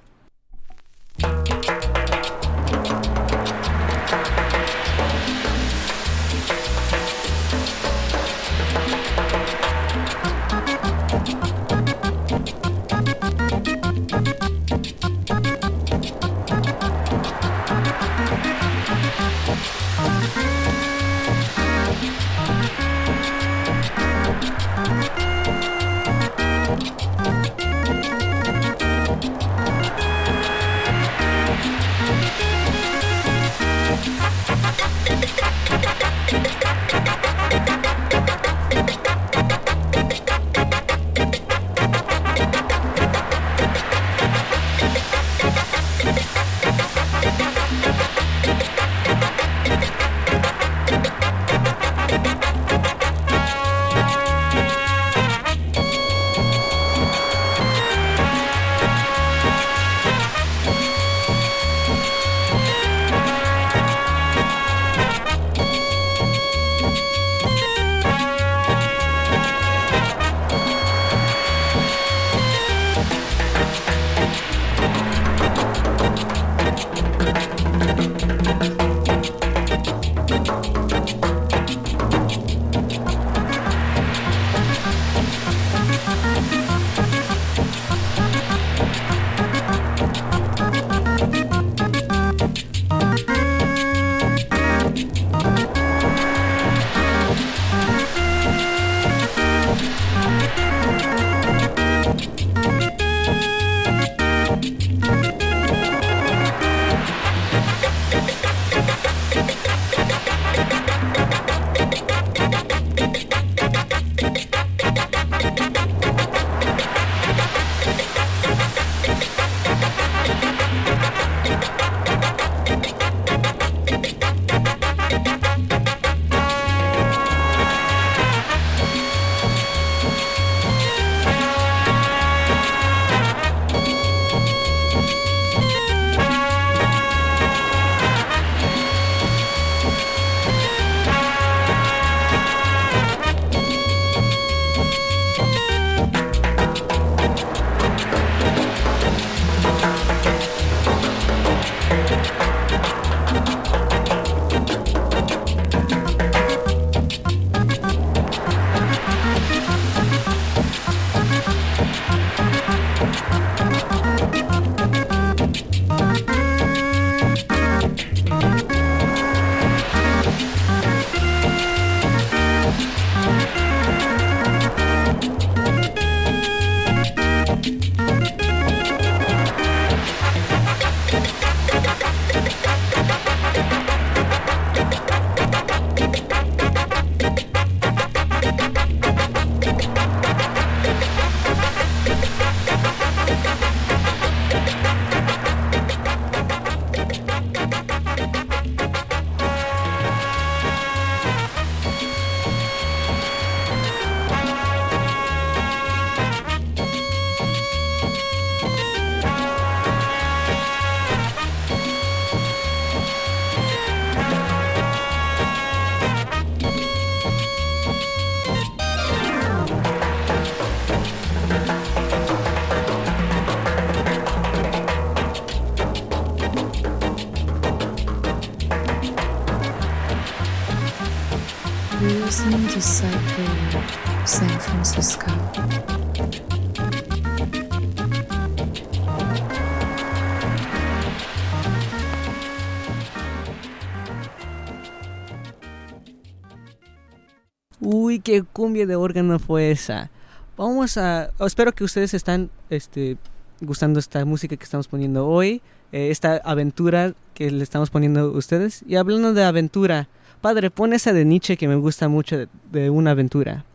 Uy, 248.13 248.19
qué 248.19 248.43
cumbia 248.43 248.85
de 248.85 248.95
órgano 248.95 249.39
fue 249.39 249.71
esa. 249.71 250.11
Vamos 250.55 250.97
a... 250.97 251.31
Espero 251.39 251.71
que 251.71 251.83
ustedes 251.83 252.13
están 252.13 252.51
este, 252.69 253.17
gustando 253.59 253.99
esta 253.99 254.23
música 254.23 254.55
que 254.55 254.63
estamos 254.63 254.87
poniendo 254.87 255.27
hoy, 255.27 255.63
eh, 255.91 256.11
esta 256.11 256.37
aventura 256.45 257.15
que 257.33 257.49
le 257.49 257.63
estamos 257.63 257.89
poniendo 257.89 258.19
a 258.19 258.37
ustedes. 258.37 258.83
Y 258.87 258.97
hablando 258.97 259.33
de 259.33 259.43
aventura, 259.43 260.09
padre, 260.41 260.69
pon 260.69 260.93
esa 260.93 261.11
de 261.11 261.25
Nietzsche 261.25 261.57
que 261.57 261.67
me 261.67 261.73
gusta 261.73 262.07
mucho 262.07 262.37
de, 262.37 262.47
de 262.71 262.91
una 262.91 263.09
aventura. 263.11 263.65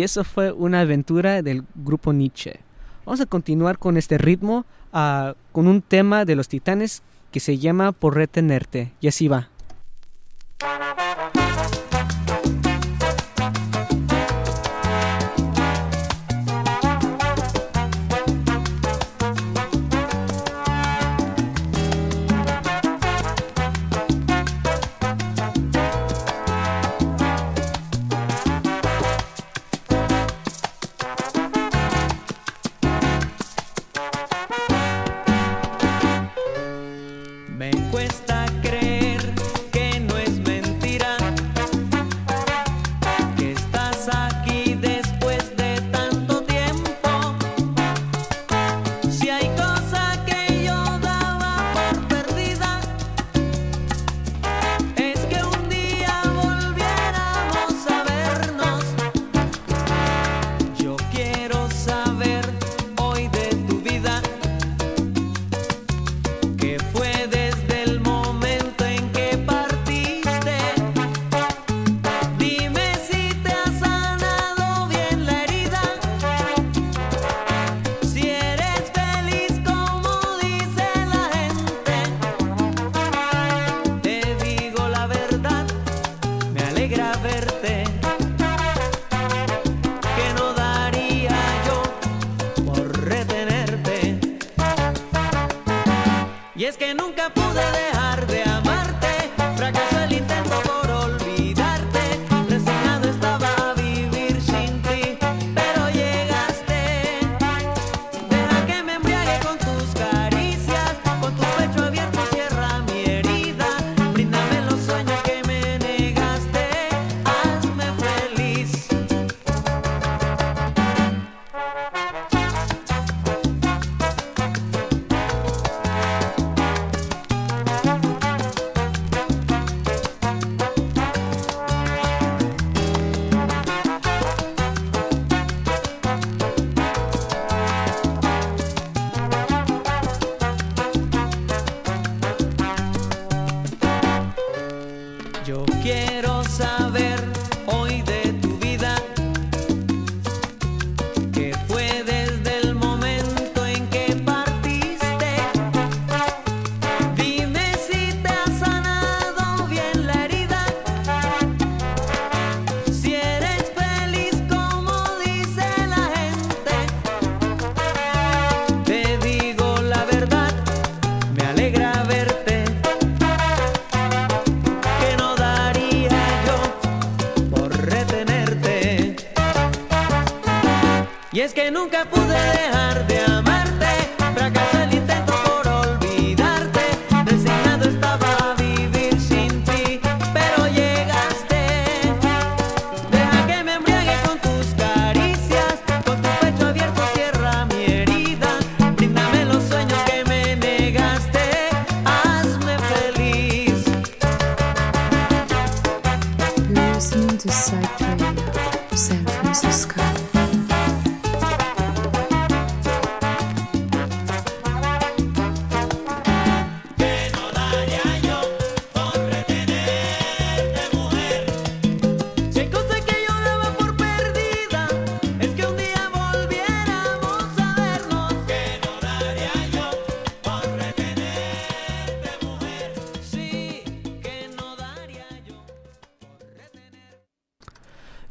Y 0.00 0.02
eso 0.02 0.24
fue 0.24 0.50
una 0.50 0.80
aventura 0.80 1.42
del 1.42 1.62
grupo 1.74 2.14
Nietzsche. 2.14 2.60
Vamos 3.04 3.20
a 3.20 3.26
continuar 3.26 3.76
con 3.76 3.98
este 3.98 4.16
ritmo 4.16 4.64
ah, 4.94 5.34
con 5.52 5.66
un 5.66 5.82
tema 5.82 6.24
de 6.24 6.36
los 6.36 6.48
titanes 6.48 7.02
que 7.30 7.38
se 7.38 7.58
llama 7.58 7.92
Por 7.92 8.14
retenerte. 8.14 8.92
Y 9.02 9.08
así 9.08 9.28
va. 9.28 9.49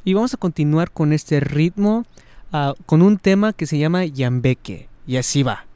Y 0.10 0.16
vamos 0.16 0.34
a 0.34 0.38
continuar 0.38 0.90
con 0.90 1.14
este 1.14 1.40
ritmo 1.40 2.04
ah, 2.52 2.74
con 2.88 3.04
un 3.04 3.20
tema 3.20 3.54
que 3.54 3.68
se 3.68 3.78
llama 3.78 4.06
Yambeke. 4.06 4.90
Y 5.06 5.18
así 5.18 5.44
va. 5.44 5.68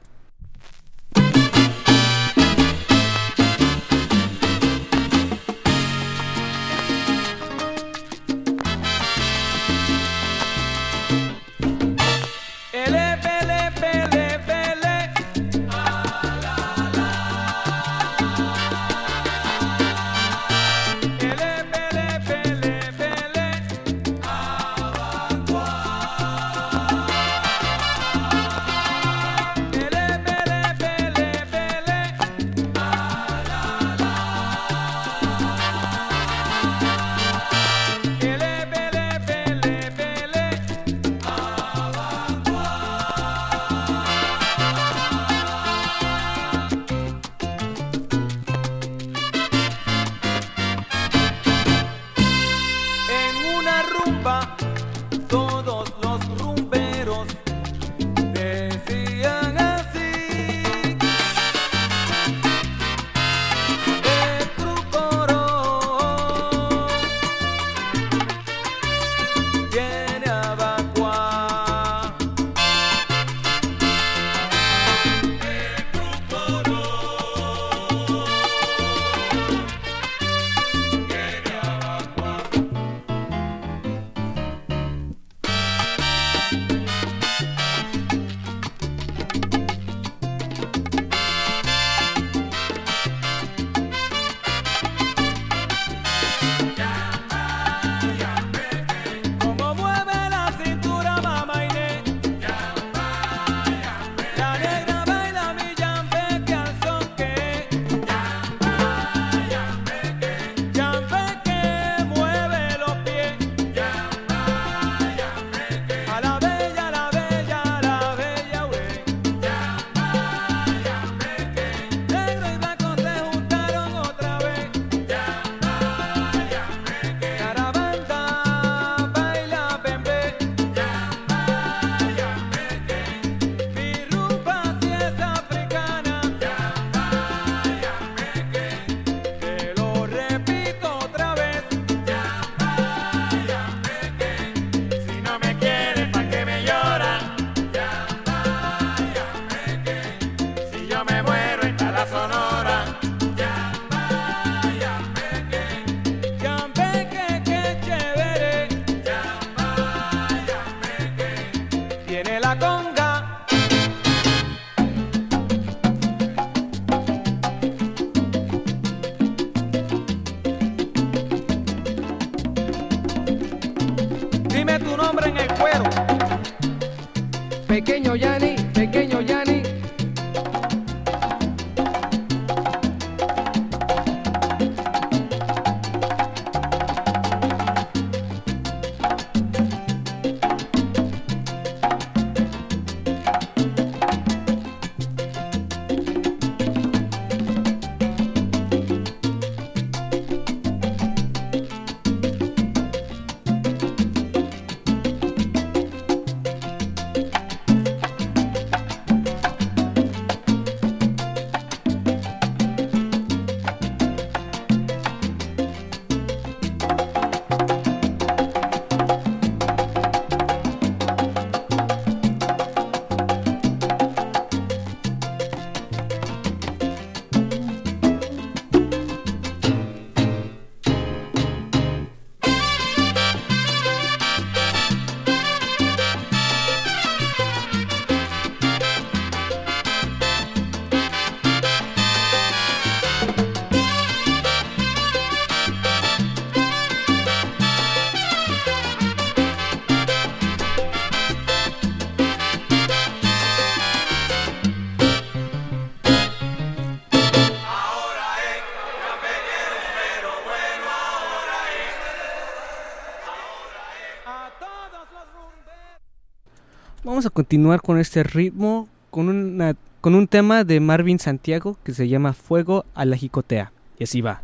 Vamos 267.14 267.28
a 267.28 267.30
continuar 267.30 267.80
con 267.84 268.00
este 268.00 268.24
ritmo 268.24 268.90
con, 269.12 269.30
una, 269.30 269.76
con 270.02 270.16
un 270.16 270.28
tema 270.28 270.64
de 270.64 270.80
Marvin 270.80 271.20
Santiago 271.20 271.78
que 271.84 271.94
se 271.94 272.08
llama 272.08 272.34
Fuego 272.34 272.86
a 272.96 273.06
la 273.06 273.16
Jicotea. 273.16 273.72
Y 274.00 274.06
así 274.06 274.22
va. 274.22 274.42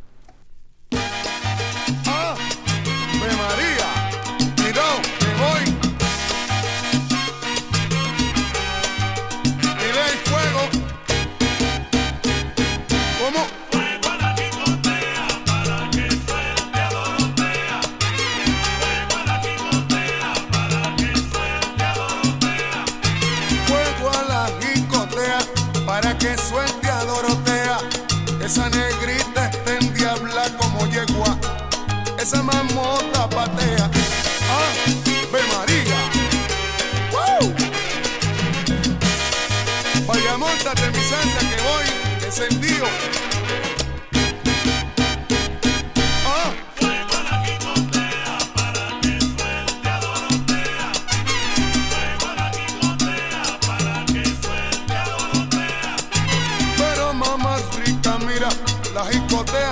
La 58.93 59.03
discoteca. 59.03 59.68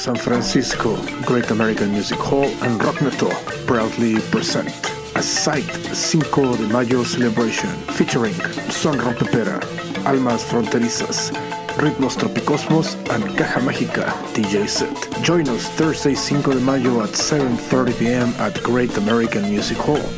San 0.00 0.16
Francisco, 0.16 0.96
Great 1.26 1.50
American 1.50 1.92
Music 1.92 2.18
Hall, 2.18 2.46
and 2.62 2.80
Rockneto 2.80 3.28
proudly 3.66 4.18
present 4.30 4.72
a 5.14 5.22
Site 5.22 5.70
5 5.70 6.56
de 6.56 6.66
Mayo 6.72 7.04
celebration 7.04 7.68
featuring 7.92 8.32
Son 8.70 8.98
Rompepera, 8.98 9.60
Almas 10.06 10.42
Fronterizas, 10.42 11.30
Ritmos 11.76 12.16
Tropicosmos, 12.16 12.96
and 13.10 13.36
Caja 13.36 13.60
Mágica 13.60 14.06
DJ 14.32 14.66
set. 14.66 14.96
Join 15.22 15.46
us 15.50 15.68
Thursday 15.76 16.14
5 16.14 16.44
de 16.44 16.60
Mayo 16.60 17.02
at 17.02 17.10
7.30 17.10 17.98
p.m. 17.98 18.28
at 18.38 18.54
Great 18.62 18.96
American 18.96 19.42
Music 19.50 19.76
Hall. 19.76 20.08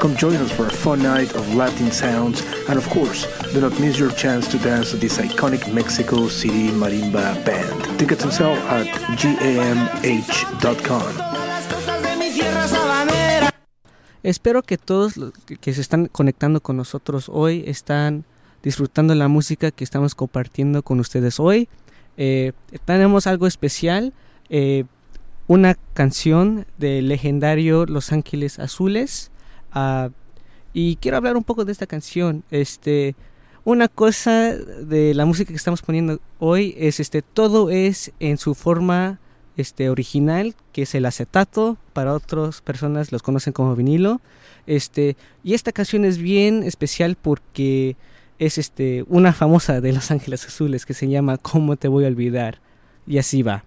Come 0.00 0.16
join 0.16 0.34
us 0.34 0.50
for 0.50 0.66
a 0.66 0.70
fun 0.70 1.00
night 1.00 1.32
of 1.36 1.54
Latin 1.54 1.92
sounds, 1.92 2.42
and 2.68 2.76
of 2.76 2.88
course, 2.90 3.24
do 3.52 3.60
not 3.60 3.78
miss 3.78 4.00
your 4.00 4.10
chance 4.10 4.48
to 4.48 4.58
dance 4.58 4.90
with 4.90 5.00
this 5.00 5.18
iconic 5.18 5.72
Mexico 5.72 6.26
City 6.26 6.70
marimba 6.70 7.44
band. 7.44 7.87
Tickets 7.98 8.24
on 8.24 8.30
sale 8.30 8.56
at 8.68 8.86
gamh.com. 9.16 11.02
Espero 14.22 14.62
que 14.62 14.78
todos 14.78 15.16
los 15.16 15.32
que 15.32 15.74
se 15.74 15.80
están 15.80 16.06
conectando 16.06 16.60
con 16.60 16.76
nosotros 16.76 17.28
hoy 17.28 17.64
están 17.66 18.24
disfrutando 18.62 19.14
la 19.16 19.26
música 19.26 19.72
que 19.72 19.82
estamos 19.82 20.14
compartiendo 20.14 20.82
con 20.82 21.00
ustedes 21.00 21.40
hoy. 21.40 21.68
Eh, 22.16 22.52
tenemos 22.84 23.26
algo 23.26 23.48
especial, 23.48 24.12
eh, 24.48 24.84
una 25.48 25.74
canción 25.94 26.66
del 26.78 27.08
legendario 27.08 27.84
Los 27.84 28.12
Ángeles 28.12 28.60
Azules. 28.60 29.32
Uh, 29.74 30.10
y 30.72 30.96
quiero 30.96 31.16
hablar 31.16 31.36
un 31.36 31.44
poco 31.44 31.64
de 31.64 31.72
esta 31.72 31.86
canción. 31.86 32.44
Este, 32.50 33.16
una 33.68 33.88
cosa 33.88 34.56
de 34.56 35.12
la 35.12 35.26
música 35.26 35.50
que 35.50 35.56
estamos 35.56 35.82
poniendo 35.82 36.22
hoy 36.38 36.74
es 36.78 37.00
este, 37.00 37.20
todo 37.20 37.68
es 37.68 38.12
en 38.18 38.38
su 38.38 38.54
forma 38.54 39.18
este 39.58 39.90
original, 39.90 40.54
que 40.72 40.82
es 40.82 40.94
el 40.94 41.04
acetato, 41.04 41.76
para 41.92 42.14
otras 42.14 42.62
personas 42.62 43.12
los 43.12 43.22
conocen 43.22 43.52
como 43.52 43.76
vinilo. 43.76 44.22
Este, 44.66 45.18
y 45.44 45.52
esta 45.52 45.72
canción 45.72 46.06
es 46.06 46.16
bien 46.16 46.62
especial 46.62 47.14
porque 47.20 47.96
es 48.38 48.56
este 48.56 49.04
una 49.06 49.34
famosa 49.34 49.82
de 49.82 49.92
Los 49.92 50.10
Ángeles 50.10 50.46
Azules 50.46 50.86
que 50.86 50.94
se 50.94 51.06
llama 51.06 51.36
¿Cómo 51.36 51.76
te 51.76 51.88
voy 51.88 52.06
a 52.06 52.08
olvidar? 52.08 52.60
Y 53.06 53.18
así 53.18 53.42
va. 53.42 53.64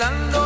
Besando 0.00 0.39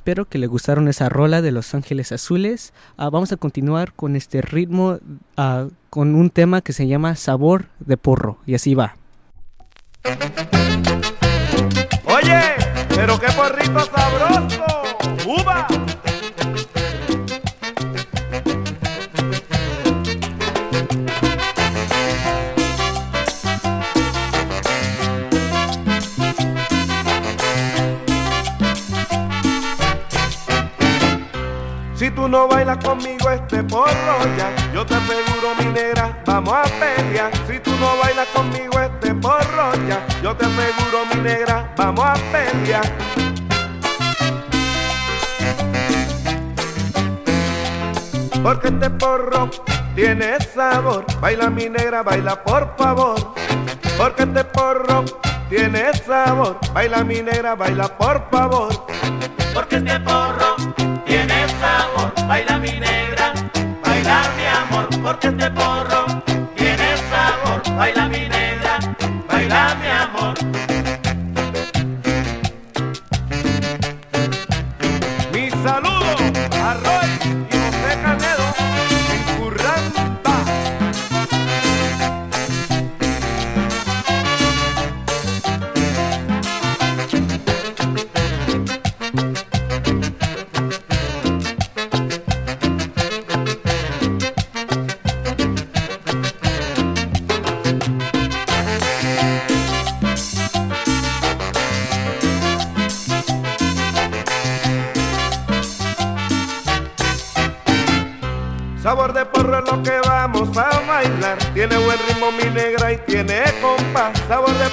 Espero 0.00 0.24
que 0.24 0.38
le 0.38 0.46
gustaron 0.46 0.88
esa 0.88 1.10
rola 1.10 1.42
de 1.42 1.52
Los 1.52 1.74
Ángeles 1.74 2.10
Azules. 2.10 2.72
Ah, 2.96 3.10
vamos 3.10 3.32
a 3.32 3.36
continuar 3.36 3.92
con 3.92 4.16
este 4.16 4.40
ritmo, 4.40 4.98
ah, 5.36 5.66
con 5.90 6.14
un 6.14 6.30
tema 6.30 6.62
que 6.62 6.72
se 6.72 6.86
llama 6.86 7.16
Sabor 7.16 7.66
de 7.80 7.98
Porro. 7.98 8.38
Y 8.46 8.54
así 8.54 8.74
va. 8.74 8.96
Oye, 12.06 12.40
pero 12.88 13.20
qué 13.20 13.26
porrito 13.32 13.80
sabroso. 13.94 14.79
Si 32.00 32.10
tú 32.10 32.26
no 32.30 32.48
bailas 32.48 32.78
conmigo 32.78 33.28
este 33.28 33.62
porro 33.62 34.16
ya, 34.38 34.50
yo 34.72 34.86
te 34.86 34.94
aseguro 34.94 35.54
mi 35.58 35.66
negra, 35.66 36.18
vamos 36.24 36.54
a 36.54 36.62
pelear. 36.62 37.30
Si 37.46 37.60
tú 37.60 37.72
no 37.78 37.98
bailas 37.98 38.26
conmigo 38.28 38.80
este 38.80 39.14
porro 39.16 39.74
ya, 39.86 40.06
yo 40.22 40.34
te 40.34 40.46
aseguro 40.46 41.04
mi 41.14 41.20
negra, 41.20 41.74
vamos 41.76 42.06
a 42.06 42.14
pelear. 42.32 42.90
Porque 48.42 48.68
este 48.68 48.88
porro 48.88 49.50
tiene 49.94 50.40
sabor, 50.40 51.04
baila 51.20 51.50
mi 51.50 51.68
negra, 51.68 52.02
baila 52.02 52.42
por 52.42 52.76
favor. 52.78 53.34
Porque 53.98 54.22
este 54.22 54.44
porro 54.44 55.04
tiene 55.50 55.92
sabor, 55.92 56.58
baila 56.72 57.04
mi 57.04 57.20
negra, 57.20 57.54
baila 57.56 57.88
por 57.98 58.26
favor. 58.30 58.86
Porque 59.52 59.76
este 59.76 60.00
porro 60.00 60.59
tiene 61.10 61.48
sabor, 61.60 62.12
baila 62.28 62.56
mi 62.58 62.70
negra, 62.70 63.32
baila 63.84 64.22
mi 64.36 64.46
amor, 64.46 64.88
porque 65.02 65.26
este 65.26 65.50
porro 65.50 66.06
tiene 66.54 66.88
sabor, 67.10 67.60
baila 67.76 68.06
mi 68.06 68.19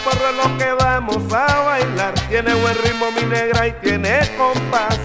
Es 0.09 0.35
lo 0.35 0.57
que 0.57 0.71
vamos 0.71 1.33
a 1.33 1.63
bailar. 1.63 2.13
Tiene 2.29 2.53
buen 2.53 2.75
ritmo 2.81 3.11
mi 3.11 3.23
negra 3.23 3.67
y 3.67 3.73
tiene 3.73 4.19
compás. 4.37 4.97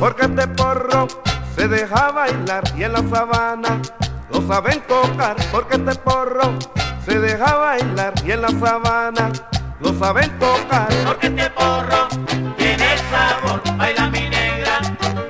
Porque 0.00 0.24
este 0.24 0.48
porro 0.48 1.06
se 1.54 1.68
deja 1.68 2.10
bailar 2.10 2.64
y 2.76 2.82
en 2.82 2.92
la 2.92 3.04
sabana 3.08 3.80
lo 4.32 4.46
saben 4.48 4.80
tocar. 4.88 5.36
Porque 5.52 5.76
este 5.76 5.94
porro 5.94 6.58
se 7.06 7.20
deja 7.20 7.54
bailar 7.54 8.14
y 8.24 8.32
en 8.32 8.42
la 8.42 8.48
sabana 8.48 9.30
lo 9.80 9.96
saben 9.96 10.38
tocar. 10.40 10.88
Porque 11.06 11.28
este 11.28 11.50
porro 11.50 12.08
tiene 12.56 12.96
sabor, 13.10 13.62
baila 13.76 14.08
mi 14.08 14.28
negra, 14.28 14.80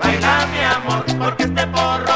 baila 0.02 0.46
mi 0.46 0.64
amor, 0.64 1.04
porque 1.18 1.42
este 1.44 1.66
porro 1.66 2.11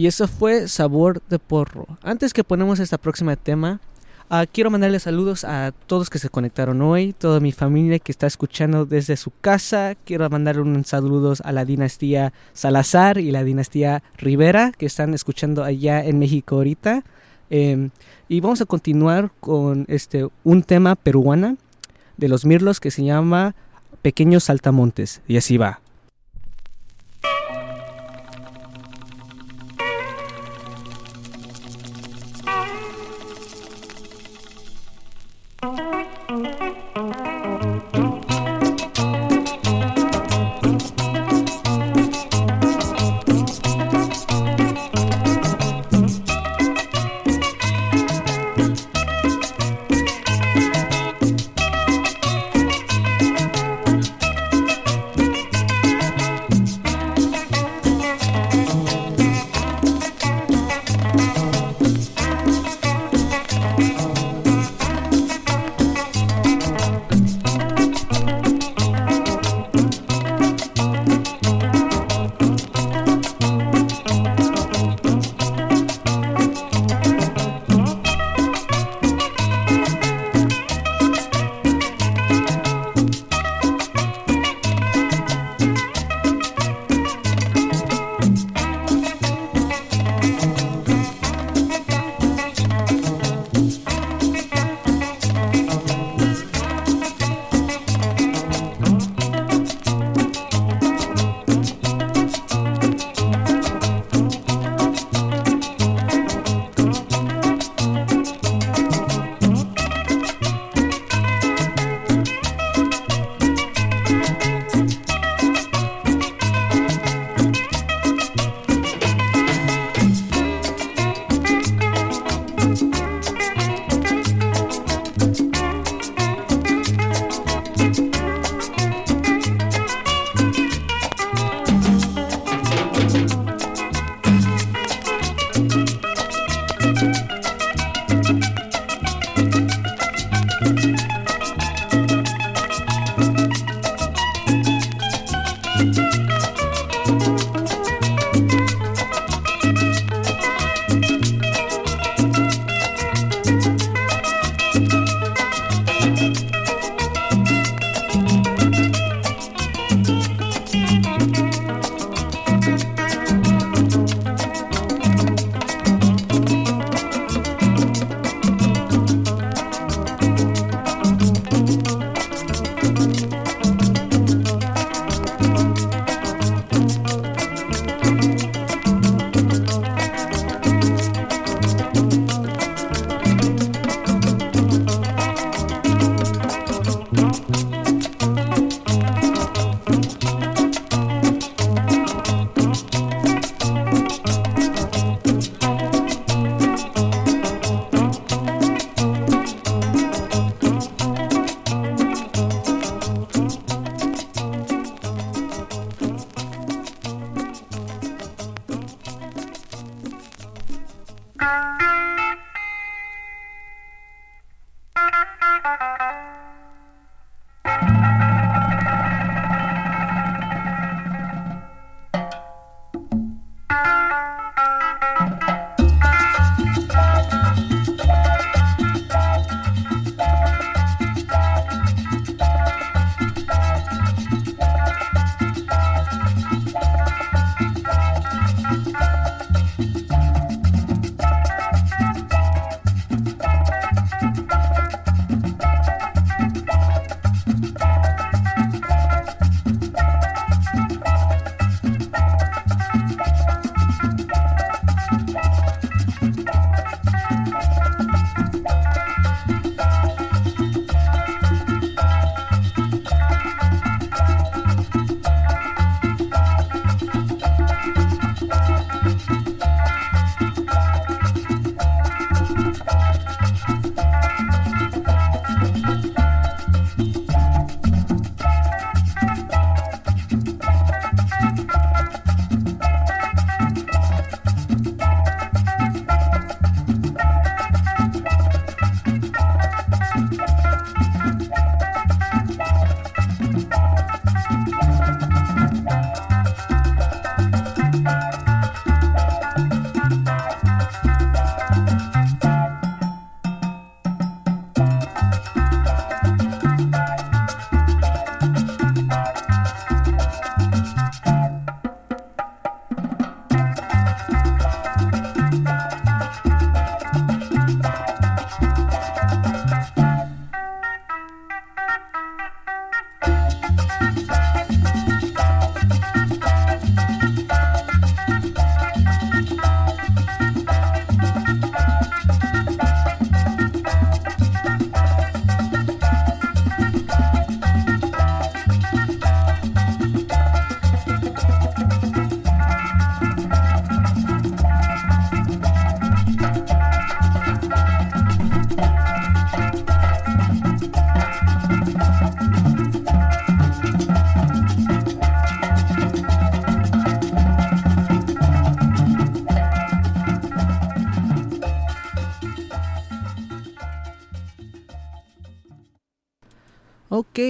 Y 0.00 0.06
eso 0.06 0.26
fue 0.28 0.66
Sabor 0.66 1.20
de 1.28 1.38
Porro. 1.38 1.86
Antes 2.02 2.32
que 2.32 2.42
ponemos 2.42 2.80
esta 2.80 2.96
próxima 2.96 3.36
tema, 3.36 3.82
ah, 4.30 4.46
quiero 4.50 4.70
mandarle 4.70 4.98
saludos 4.98 5.44
a 5.44 5.74
todos 5.86 6.08
que 6.08 6.18
se 6.18 6.30
conectaron 6.30 6.80
hoy, 6.80 7.12
toda 7.12 7.38
mi 7.38 7.52
familia 7.52 7.98
que 7.98 8.10
está 8.10 8.26
escuchando 8.26 8.86
desde 8.86 9.18
su 9.18 9.30
casa. 9.42 9.94
Quiero 10.06 10.30
mandar 10.30 10.58
unos 10.58 10.86
saludos 10.86 11.42
a 11.44 11.52
la 11.52 11.66
dinastía 11.66 12.32
Salazar 12.54 13.18
y 13.18 13.30
la 13.30 13.44
dinastía 13.44 14.02
Rivera 14.16 14.72
que 14.72 14.86
están 14.86 15.12
escuchando 15.12 15.64
allá 15.64 16.02
en 16.02 16.18
México 16.18 16.56
ahorita. 16.56 17.04
Em, 17.50 17.90
y 18.26 18.40
vamos 18.40 18.62
a 18.62 18.64
continuar 18.64 19.30
con 19.38 19.84
este 19.86 20.26
un 20.44 20.62
tema 20.62 20.96
peruana 20.96 21.56
de 22.16 22.28
los 22.28 22.46
Mirlos 22.46 22.80
que 22.80 22.90
se 22.90 23.04
llama 23.04 23.54
Pequeños 24.00 24.44
Saltamontes. 24.44 25.20
Y 25.28 25.36
así 25.36 25.58
va. 25.58 25.82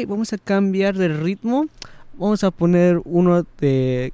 Vamos 0.06 0.32
a 0.32 0.38
cambiar 0.38 0.96
de 0.96 1.08
ritmo. 1.08 1.66
Vamos 2.18 2.44
a 2.44 2.50
poner 2.50 3.00
uno 3.04 3.46
de 3.60 4.12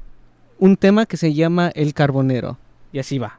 un 0.59 0.77
tema 0.77 1.07
que 1.07 1.17
se 1.17 1.35
llama 1.35 1.71
El 1.75 1.95
Carbonero. 1.95 2.59
Y 2.93 2.99
así 2.99 3.19
va. 3.19 3.36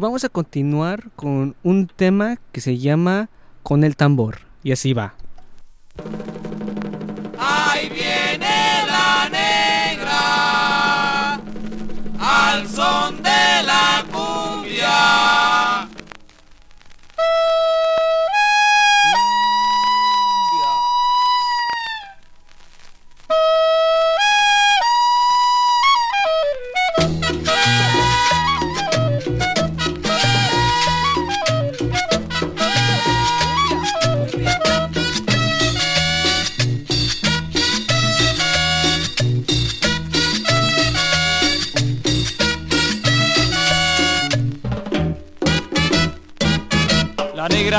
Vamos 0.00 0.24
a 0.24 0.30
continuar 0.30 1.10
con 1.14 1.54
un 1.62 1.86
tema 1.86 2.38
que 2.52 2.60
se 2.60 2.78
llama 2.78 3.28
Con 3.62 3.84
el 3.84 3.94
tambor. 3.96 4.38
Y 4.62 4.72
así 4.72 4.94
va. 4.94 5.14
Ahí 7.38 7.88
viene 7.90 8.86
la 8.86 9.28
negra 9.30 11.34
al 12.18 12.66
son 12.68 13.22
de 13.22 13.62
la 13.66 13.89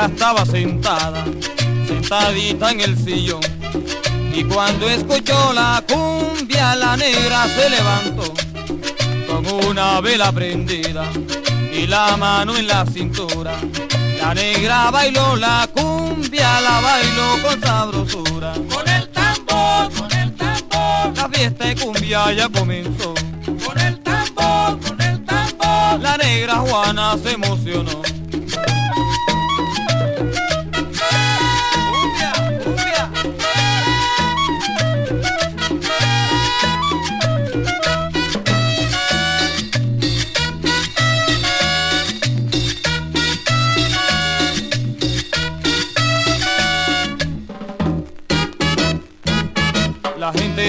Estaba 0.06 0.44
sentada, 0.44 1.24
sentadita 1.86 2.72
en 2.72 2.80
el 2.80 2.98
sillón. 2.98 3.40
Y 4.34 4.42
cuando 4.42 4.88
escuchó 4.88 5.52
la 5.52 5.82
cumbia, 5.88 6.74
la 6.74 6.96
negra 6.96 7.46
se 7.46 7.70
levantó 7.70 8.34
con 9.28 9.46
una 9.68 10.00
vela 10.00 10.32
prendida 10.32 11.04
y 11.72 11.86
la 11.86 12.16
mano 12.16 12.56
en 12.56 12.66
la 12.66 12.84
cintura. 12.84 13.54
La 14.20 14.34
negra 14.34 14.90
bailó 14.90 15.36
la 15.36 15.68
cumbia, 15.72 16.60
la 16.60 16.80
bailó 16.80 17.42
con 17.44 17.60
sabrosura. 17.60 18.54
Con 18.54 18.88
el 18.88 19.08
tambor, 19.08 19.92
con 19.94 20.12
el 20.18 20.32
tambor, 20.34 21.16
la 21.16 21.28
fiesta 21.28 21.66
de 21.66 21.76
cumbia 21.76 22.32
ya 22.32 22.48
comenzó. 22.48 23.14
Con 23.64 23.78
el 23.78 24.00
tambor, 24.00 24.80
con 24.80 25.00
el 25.00 25.24
tambor, 25.24 26.00
la 26.00 26.16
negra 26.16 26.56
Juana 26.56 27.16
se 27.22 27.32
emocionó. 27.32 28.11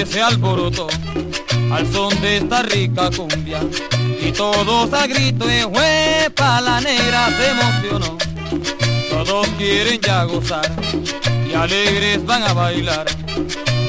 Se 0.06 0.22
alborotó 0.22 0.88
al 1.72 1.92
son 1.92 2.22
de 2.22 2.38
esta 2.38 2.62
rica 2.62 3.10
cumbia 3.10 3.62
y 4.22 4.32
todos 4.32 4.94
a 4.94 5.08
grito 5.08 5.46
de 5.48 5.66
huepa 5.66 6.62
la 6.62 6.80
negra 6.82 7.30
se 7.36 7.50
emocionó. 7.50 8.18
Todos 9.10 9.48
quieren 9.58 10.00
ya 10.02 10.24
gozar 10.26 10.70
y 11.50 11.54
alegres 11.54 12.24
van 12.26 12.44
a 12.44 12.54
bailar 12.54 13.06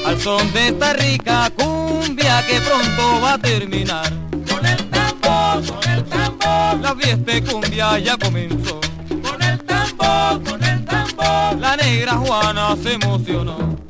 al 0.06 0.20
son 0.20 0.50
de 0.52 0.68
esta 0.68 0.94
rica 0.94 1.50
cumbia 1.56 2.42
que 2.46 2.60
pronto 2.60 3.20
va 3.20 3.34
a 3.34 3.38
terminar. 3.38 4.10
Con 4.48 4.64
el 4.64 4.88
tambor, 4.90 5.66
con 5.66 5.90
el 5.90 6.04
tambor, 6.04 6.80
La 6.80 6.94
fiesta 6.96 7.32
de 7.32 7.42
cumbia 7.42 7.98
ya 7.98 8.16
comenzó. 8.16 8.80
con 9.22 9.42
el 9.42 9.62
tambor, 9.64 10.42
con 10.42 10.64
el 10.64 10.84
tambor. 10.84 11.58
La 11.58 11.76
negra 11.76 12.12
Juana 12.14 12.76
se 12.82 12.94
emocionó. 12.94 13.83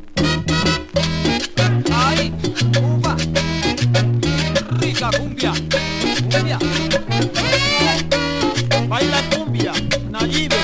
¡Ay! 1.93 2.33
¡Uva! 2.81 3.17
¡Rica 4.81 5.11
cumbia! 5.19 5.53
¡Cumbia! 6.31 6.59
Baila 8.89 9.23
cumbia, 9.31 9.73
Nayibe. 10.11 10.57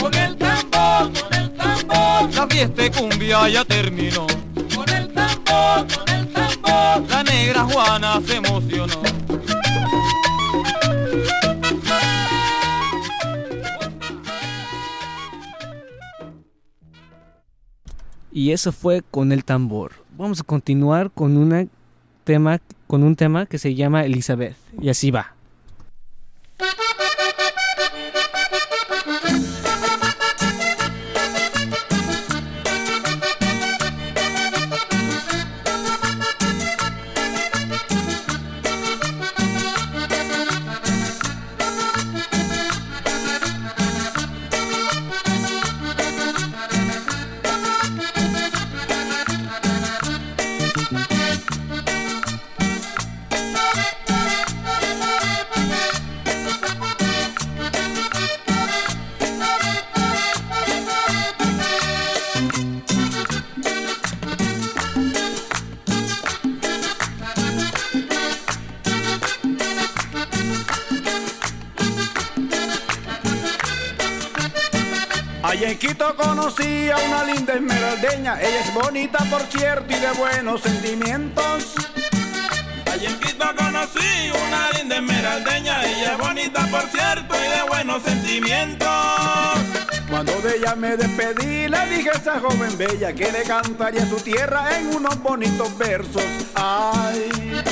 Con 0.00 0.14
el 0.14 0.36
tambor, 0.36 1.12
con 1.20 1.34
el 1.34 1.50
tambor, 1.52 2.34
La 2.34 2.46
fiesta 2.48 2.90
cumbia 2.90 3.48
ya 3.48 3.64
terminó. 3.64 4.26
con 4.74 4.88
el 4.88 5.08
tambor, 5.12 5.86
con 5.96 6.08
el 6.14 6.28
tambor. 6.28 7.10
La 7.10 7.22
negra 7.22 7.64
Juana 7.64 8.20
se 8.26 8.36
emocionó. 8.36 9.13
Y 18.34 18.50
eso 18.50 18.72
fue 18.72 19.02
con 19.12 19.30
el 19.30 19.44
tambor. 19.44 19.92
Vamos 20.18 20.40
a 20.40 20.42
continuar 20.42 21.12
con 21.12 21.36
una 21.36 21.66
tema 22.24 22.60
con 22.88 23.04
un 23.04 23.14
tema 23.14 23.46
que 23.46 23.58
se 23.58 23.74
llama 23.74 24.04
Elizabeth 24.04 24.56
y 24.80 24.88
así 24.88 25.12
va. 25.12 25.33
Bonita, 79.04 79.24
por 79.30 79.42
cierto, 79.42 79.94
y 79.94 80.00
de 80.00 80.10
buenos 80.12 80.62
sentimientos. 80.62 81.74
Allí 82.90 83.06
en 83.06 83.20
Quito 83.20 83.44
conocí 83.56 84.30
una 84.48 84.70
linda 84.78 84.96
esmeraldeña, 84.96 85.84
ella 85.84 86.12
es 86.12 86.18
bonita 86.18 86.66
por 86.68 86.82
cierto 86.84 87.34
y 87.34 87.56
de 87.56 87.62
buenos 87.68 88.02
sentimientos. 88.02 88.88
Cuando 90.08 90.32
de 90.40 90.56
ella 90.56 90.74
me 90.74 90.96
despedí, 90.96 91.68
le 91.68 91.86
dije 91.88 92.10
a 92.10 92.12
esa 92.12 92.40
joven 92.40 92.78
bella 92.78 93.12
que 93.12 93.30
le 93.30 93.42
cantaría 93.42 94.06
su 94.06 94.16
tierra 94.16 94.78
en 94.78 94.94
unos 94.94 95.20
bonitos 95.22 95.76
versos. 95.76 96.24
Ay. 96.54 97.62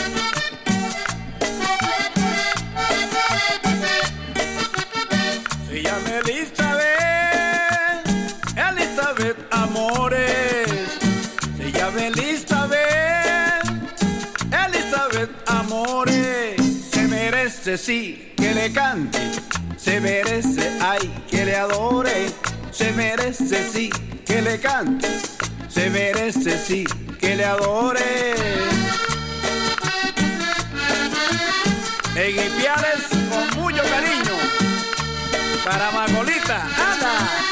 Se 5.69 5.83
llama 5.83 6.19
Elizabeth, 6.27 6.72
merece, 17.73 17.78
sí, 17.78 18.32
que 18.36 18.55
le 18.55 18.73
cante. 18.73 19.19
Se 19.78 19.99
merece, 19.99 20.78
ay, 20.81 21.11
que 21.31 21.47
le 21.47 21.57
adore. 21.57 22.28
Se 22.70 22.93
merece, 22.93 23.66
sí, 23.73 23.90
que 24.27 24.43
le 24.43 24.61
cante. 24.61 25.09
Se 25.69 25.89
merece, 25.89 26.59
sí, 26.59 26.85
que 27.19 27.35
le 27.35 27.44
adore. 27.47 28.35
En 32.15 32.31
Ipiales, 32.31 33.09
con 33.31 33.62
mucho 33.62 33.82
cariño. 33.85 34.36
Para 35.65 35.90
Margolita, 35.93 36.66
anda. 36.77 37.52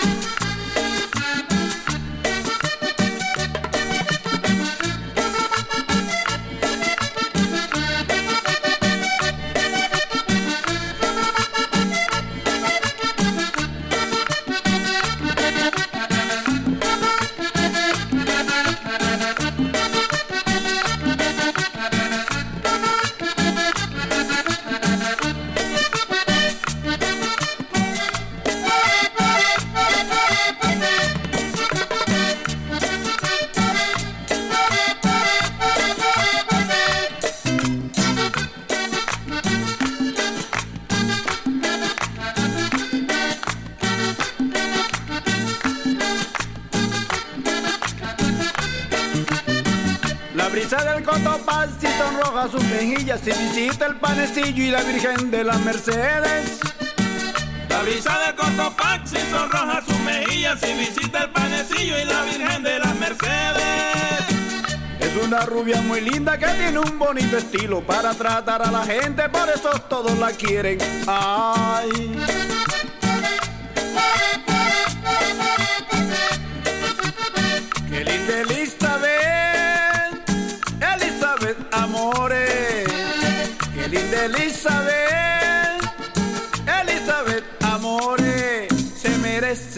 Y 54.61 54.71
la 54.71 54.83
Virgen 54.83 55.31
de 55.31 55.43
las 55.43 55.59
Mercedes. 55.61 56.61
La 57.69 57.83
brisa 57.83 58.19
del 58.19 58.35
Cotopaxi 58.35 59.17
sonroja 59.31 59.83
sus 59.87 59.99
mejillas 60.01 60.59
y 60.63 60.79
visita 60.79 61.25
el 61.25 61.31
panecillo 61.31 61.99
y 61.99 62.05
la 62.05 62.23
Virgen 62.25 62.63
de 62.63 62.79
las 62.79 62.95
Mercedes. 62.97 64.27
Es 65.01 65.25
una 65.25 65.47
rubia 65.47 65.81
muy 65.83 66.03
linda 66.03 66.37
que 66.37 66.47
tiene 66.47 66.79
un 66.79 66.99
bonito 66.99 67.39
estilo 67.39 67.81
para 67.81 68.13
tratar 68.13 68.63
a 68.63 68.71
la 68.71 68.85
gente, 68.85 69.29
por 69.31 69.49
eso 69.49 69.71
todos 69.89 70.19
la 70.19 70.31
quieren. 70.33 70.79
Ay. 71.07 72.30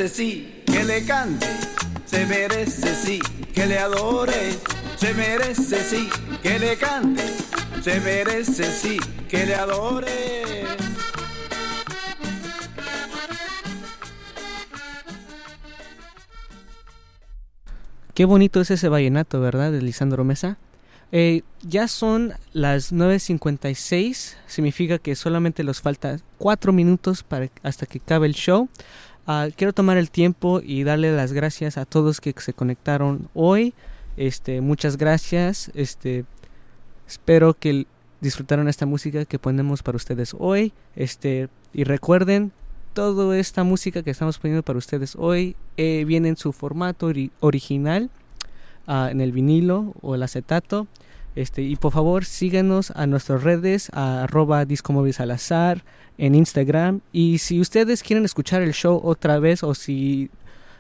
Merece 0.03 0.17
sí 0.17 0.63
que 0.67 0.83
le 0.83 1.05
cante, 1.05 1.47
se 2.07 2.27
merece 2.27 2.95
sí 2.97 3.21
que 3.55 3.67
le 3.67 3.79
adore. 3.79 4.59
Se 4.97 5.15
merece 5.15 5.85
sí 5.85 6.09
que 6.43 6.59
le 6.59 6.77
cante, 6.77 7.23
se 7.83 8.01
merece 8.01 8.65
sí 8.65 8.99
que 9.29 9.47
le 9.47 9.55
adore. 9.55 10.65
Qué 18.15 18.25
bonito 18.25 18.61
es 18.61 18.73
ese 18.73 18.89
vallenato, 18.89 19.41
¿verdad? 19.41 19.71
De 19.71 19.83
Lisandro 19.83 20.25
Mesa. 20.25 20.59
Eh, 21.13 21.43
ya 21.63 21.87
son 21.89 22.33
las 22.53 22.93
9.56, 22.93 24.35
significa 24.47 24.99
que 24.99 25.15
solamente 25.15 25.63
nos 25.63 25.81
falta 25.81 26.19
4 26.39 26.73
minutos 26.73 27.23
para, 27.23 27.51
hasta 27.63 27.87
que 27.87 27.99
acabe 27.99 28.27
el 28.27 28.35
show. 28.35 28.69
Ah, 29.27 29.49
quiero 29.57 29.73
tomar 29.73 29.97
el 29.99 30.11
tiempo 30.11 30.61
y 30.63 30.83
darle 30.83 31.15
las 31.15 31.33
gracias 31.33 31.79
a 31.79 31.85
todos 31.85 32.21
que 32.21 32.35
se 32.39 32.53
conectaron 32.53 33.29
hoy. 33.35 33.75
Este, 34.17 34.61
muchas 34.61 34.97
gracias. 34.97 35.71
Este, 35.75 36.25
espero 37.07 37.55
que 37.55 37.87
disfrutaron 38.21 38.69
esta 38.69 38.87
música 38.87 39.25
que 39.25 39.39
ponemos 39.39 39.83
para 39.83 39.97
ustedes 39.97 40.35
hoy. 40.39 40.73
Este, 40.97 41.49
Y 41.73 41.85
recuerden, 41.85 42.53
toda 42.95 43.39
esta 43.39 43.65
música 43.65 44.03
que 44.03 44.11
estamos 44.11 44.39
poniendo 44.39 44.63
para 44.63 44.79
ustedes 44.79 45.17
hoy 45.17 45.57
eh, 45.77 46.05
viene 46.07 46.29
en 46.29 46.37
su 46.37 46.53
formato 46.53 47.09
ori- 47.11 47.31
original, 47.41 48.11
ah, 48.87 49.09
en 49.11 49.21
el 49.21 49.33
vinilo 49.33 49.95
o 50.03 50.15
el 50.17 50.23
acetato. 50.23 50.87
Este, 51.35 51.63
y 51.63 51.77
por 51.77 51.93
favor 51.93 52.25
síganos 52.25 52.91
a 52.91 53.07
nuestras 53.07 53.43
redes, 53.43 53.89
a 53.93 54.25
arroba 54.25 54.67
Salazar 55.13 55.85
en 56.19 56.35
Instagram. 56.35 57.01
Y 57.13 57.39
si 57.39 57.61
ustedes 57.61 58.03
quieren 58.03 58.25
escuchar 58.25 58.63
el 58.63 58.73
show 58.73 59.01
otra 59.03 59.39
vez 59.39 59.63
o 59.63 59.75
si 59.75 60.31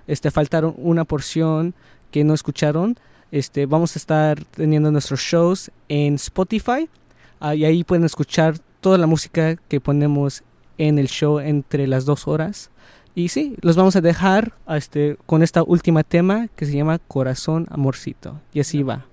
este, 0.06 0.30
faltaron 0.30 0.74
una 0.76 1.04
porción 1.04 1.74
que 2.10 2.24
no 2.24 2.34
escucharon, 2.34 2.96
este, 3.30 3.64
vamos 3.66 3.96
a 3.96 3.98
estar 3.98 4.44
teniendo 4.44 4.90
nuestros 4.90 5.20
shows 5.20 5.70
en 5.88 6.14
Spotify. 6.16 6.88
Ah, 7.40 7.54
y 7.54 7.64
ahí 7.64 7.82
pueden 7.82 8.04
escuchar 8.04 8.58
toda 8.80 8.98
la 8.98 9.06
música 9.06 9.56
que 9.56 9.80
ponemos 9.80 10.42
en 10.76 10.98
el 10.98 11.08
show 11.08 11.38
entre 11.38 11.86
las 11.86 12.04
dos 12.04 12.28
horas. 12.28 12.70
Y 13.14 13.28
sí, 13.28 13.56
los 13.60 13.76
vamos 13.76 13.96
a 13.96 14.00
dejar 14.00 14.54
este, 14.68 15.16
con 15.26 15.42
esta 15.42 15.62
última 15.62 16.02
tema 16.02 16.48
que 16.56 16.66
se 16.66 16.72
llama 16.72 16.98
Corazón 16.98 17.66
Amorcito. 17.70 18.40
Y 18.52 18.60
así 18.60 18.82
va. 18.82 19.06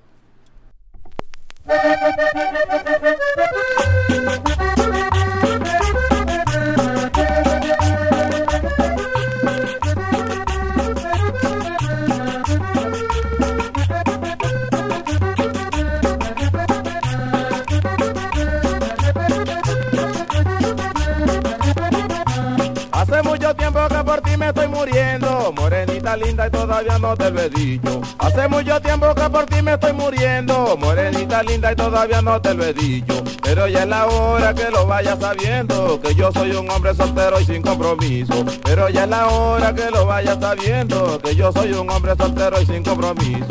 Hace 22.91 23.21
mucho 23.23 23.55
tiempo 23.55 23.79
que 23.87 24.03
por 24.03 24.21
ti 24.21 24.37
me 24.37 24.47
estoy 24.47 24.67
muriendo, 24.67 25.53
morenita 25.99 26.17
linda 26.17 26.47
y 26.47 26.51
todavía 26.51 26.99
no 26.99 27.15
te 27.15 27.31
lo 27.31 27.41
he 27.41 27.49
dicho. 27.49 28.01
Hace 28.19 28.47
mucho 28.47 28.81
tiempo 28.81 29.13
que 29.13 29.29
por 29.29 29.45
ti 29.45 29.61
me 29.61 29.73
estoy 29.73 29.93
muriendo, 29.93 30.77
morenita 30.77 31.43
linda 31.43 31.71
y 31.71 31.75
todavía 31.75 32.21
no 32.21 32.41
te 32.41 32.53
lo 32.53 32.63
he 32.65 32.73
dicho. 32.73 33.23
Pero 33.43 33.67
ya 33.67 33.83
es 33.83 33.87
la 33.87 34.07
hora 34.07 34.53
que 34.53 34.69
lo 34.69 34.85
vayas 34.85 35.19
sabiendo, 35.19 35.99
que 36.01 36.15
yo 36.15 36.31
soy 36.31 36.51
un 36.51 36.69
hombre 36.69 36.93
soltero 36.95 37.39
y 37.39 37.45
sin 37.45 37.61
compromiso. 37.61 38.45
Pero 38.63 38.89
ya 38.89 39.03
es 39.03 39.09
la 39.09 39.27
hora 39.27 39.73
que 39.73 39.91
lo 39.91 40.05
vayas 40.05 40.37
sabiendo, 40.39 41.19
que 41.19 41.35
yo 41.35 41.51
soy 41.51 41.73
un 41.73 41.89
hombre 41.89 42.15
soltero 42.15 42.61
y 42.61 42.65
sin 42.65 42.83
compromiso. 42.83 43.45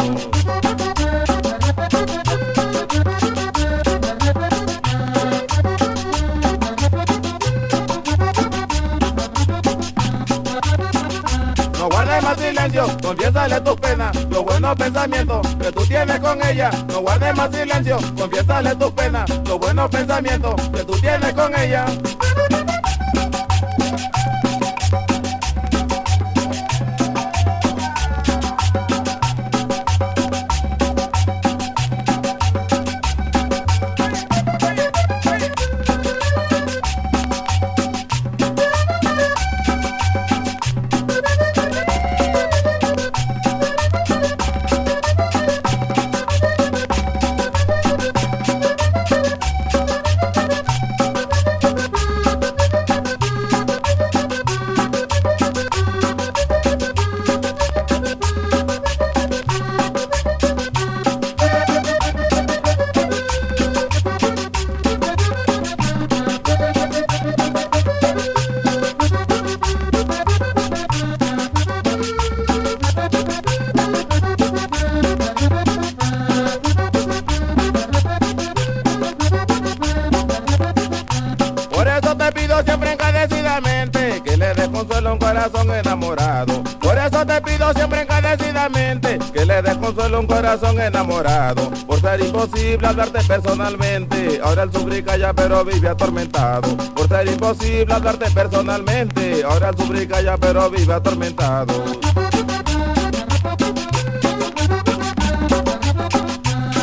Guardes 12.18 12.36
más 12.36 12.48
silencio, 12.48 12.86
confiésale 13.00 13.60
tus 13.60 13.76
penas, 13.76 14.16
los 14.28 14.44
buenos 14.44 14.76
pensamientos 14.76 15.46
que 15.54 15.70
tú 15.70 15.86
tienes 15.86 16.18
con 16.18 16.42
ella. 16.44 16.70
No 16.88 17.00
guardes 17.00 17.36
más 17.36 17.54
silencio, 17.54 17.98
confiésale 18.16 18.74
tus 18.74 18.90
penas, 18.90 19.30
los 19.46 19.58
buenos 19.60 19.88
pensamientos 19.88 20.54
que 20.70 20.84
tú 20.84 20.92
tienes 20.94 21.32
con 21.34 21.54
ella. 21.56 21.86
Corazón 90.48 90.80
enamorado. 90.80 91.70
Por 91.86 92.00
ser 92.00 92.20
imposible 92.20 92.86
hablarte 92.86 93.22
personalmente, 93.24 94.40
ahora 94.42 94.62
él 94.62 94.72
sufre 94.72 94.98
y 94.98 95.02
calla 95.02 95.34
pero 95.34 95.62
vive 95.62 95.88
atormentado. 95.90 96.74
Por 96.94 97.06
ser 97.06 97.28
imposible 97.28 97.92
hablarte 97.92 98.30
personalmente, 98.30 99.44
ahora 99.44 99.68
él 99.68 99.76
sufre 99.76 100.02
y 100.04 100.06
calla 100.06 100.38
pero 100.38 100.70
vive 100.70 100.94
atormentado. 100.94 101.97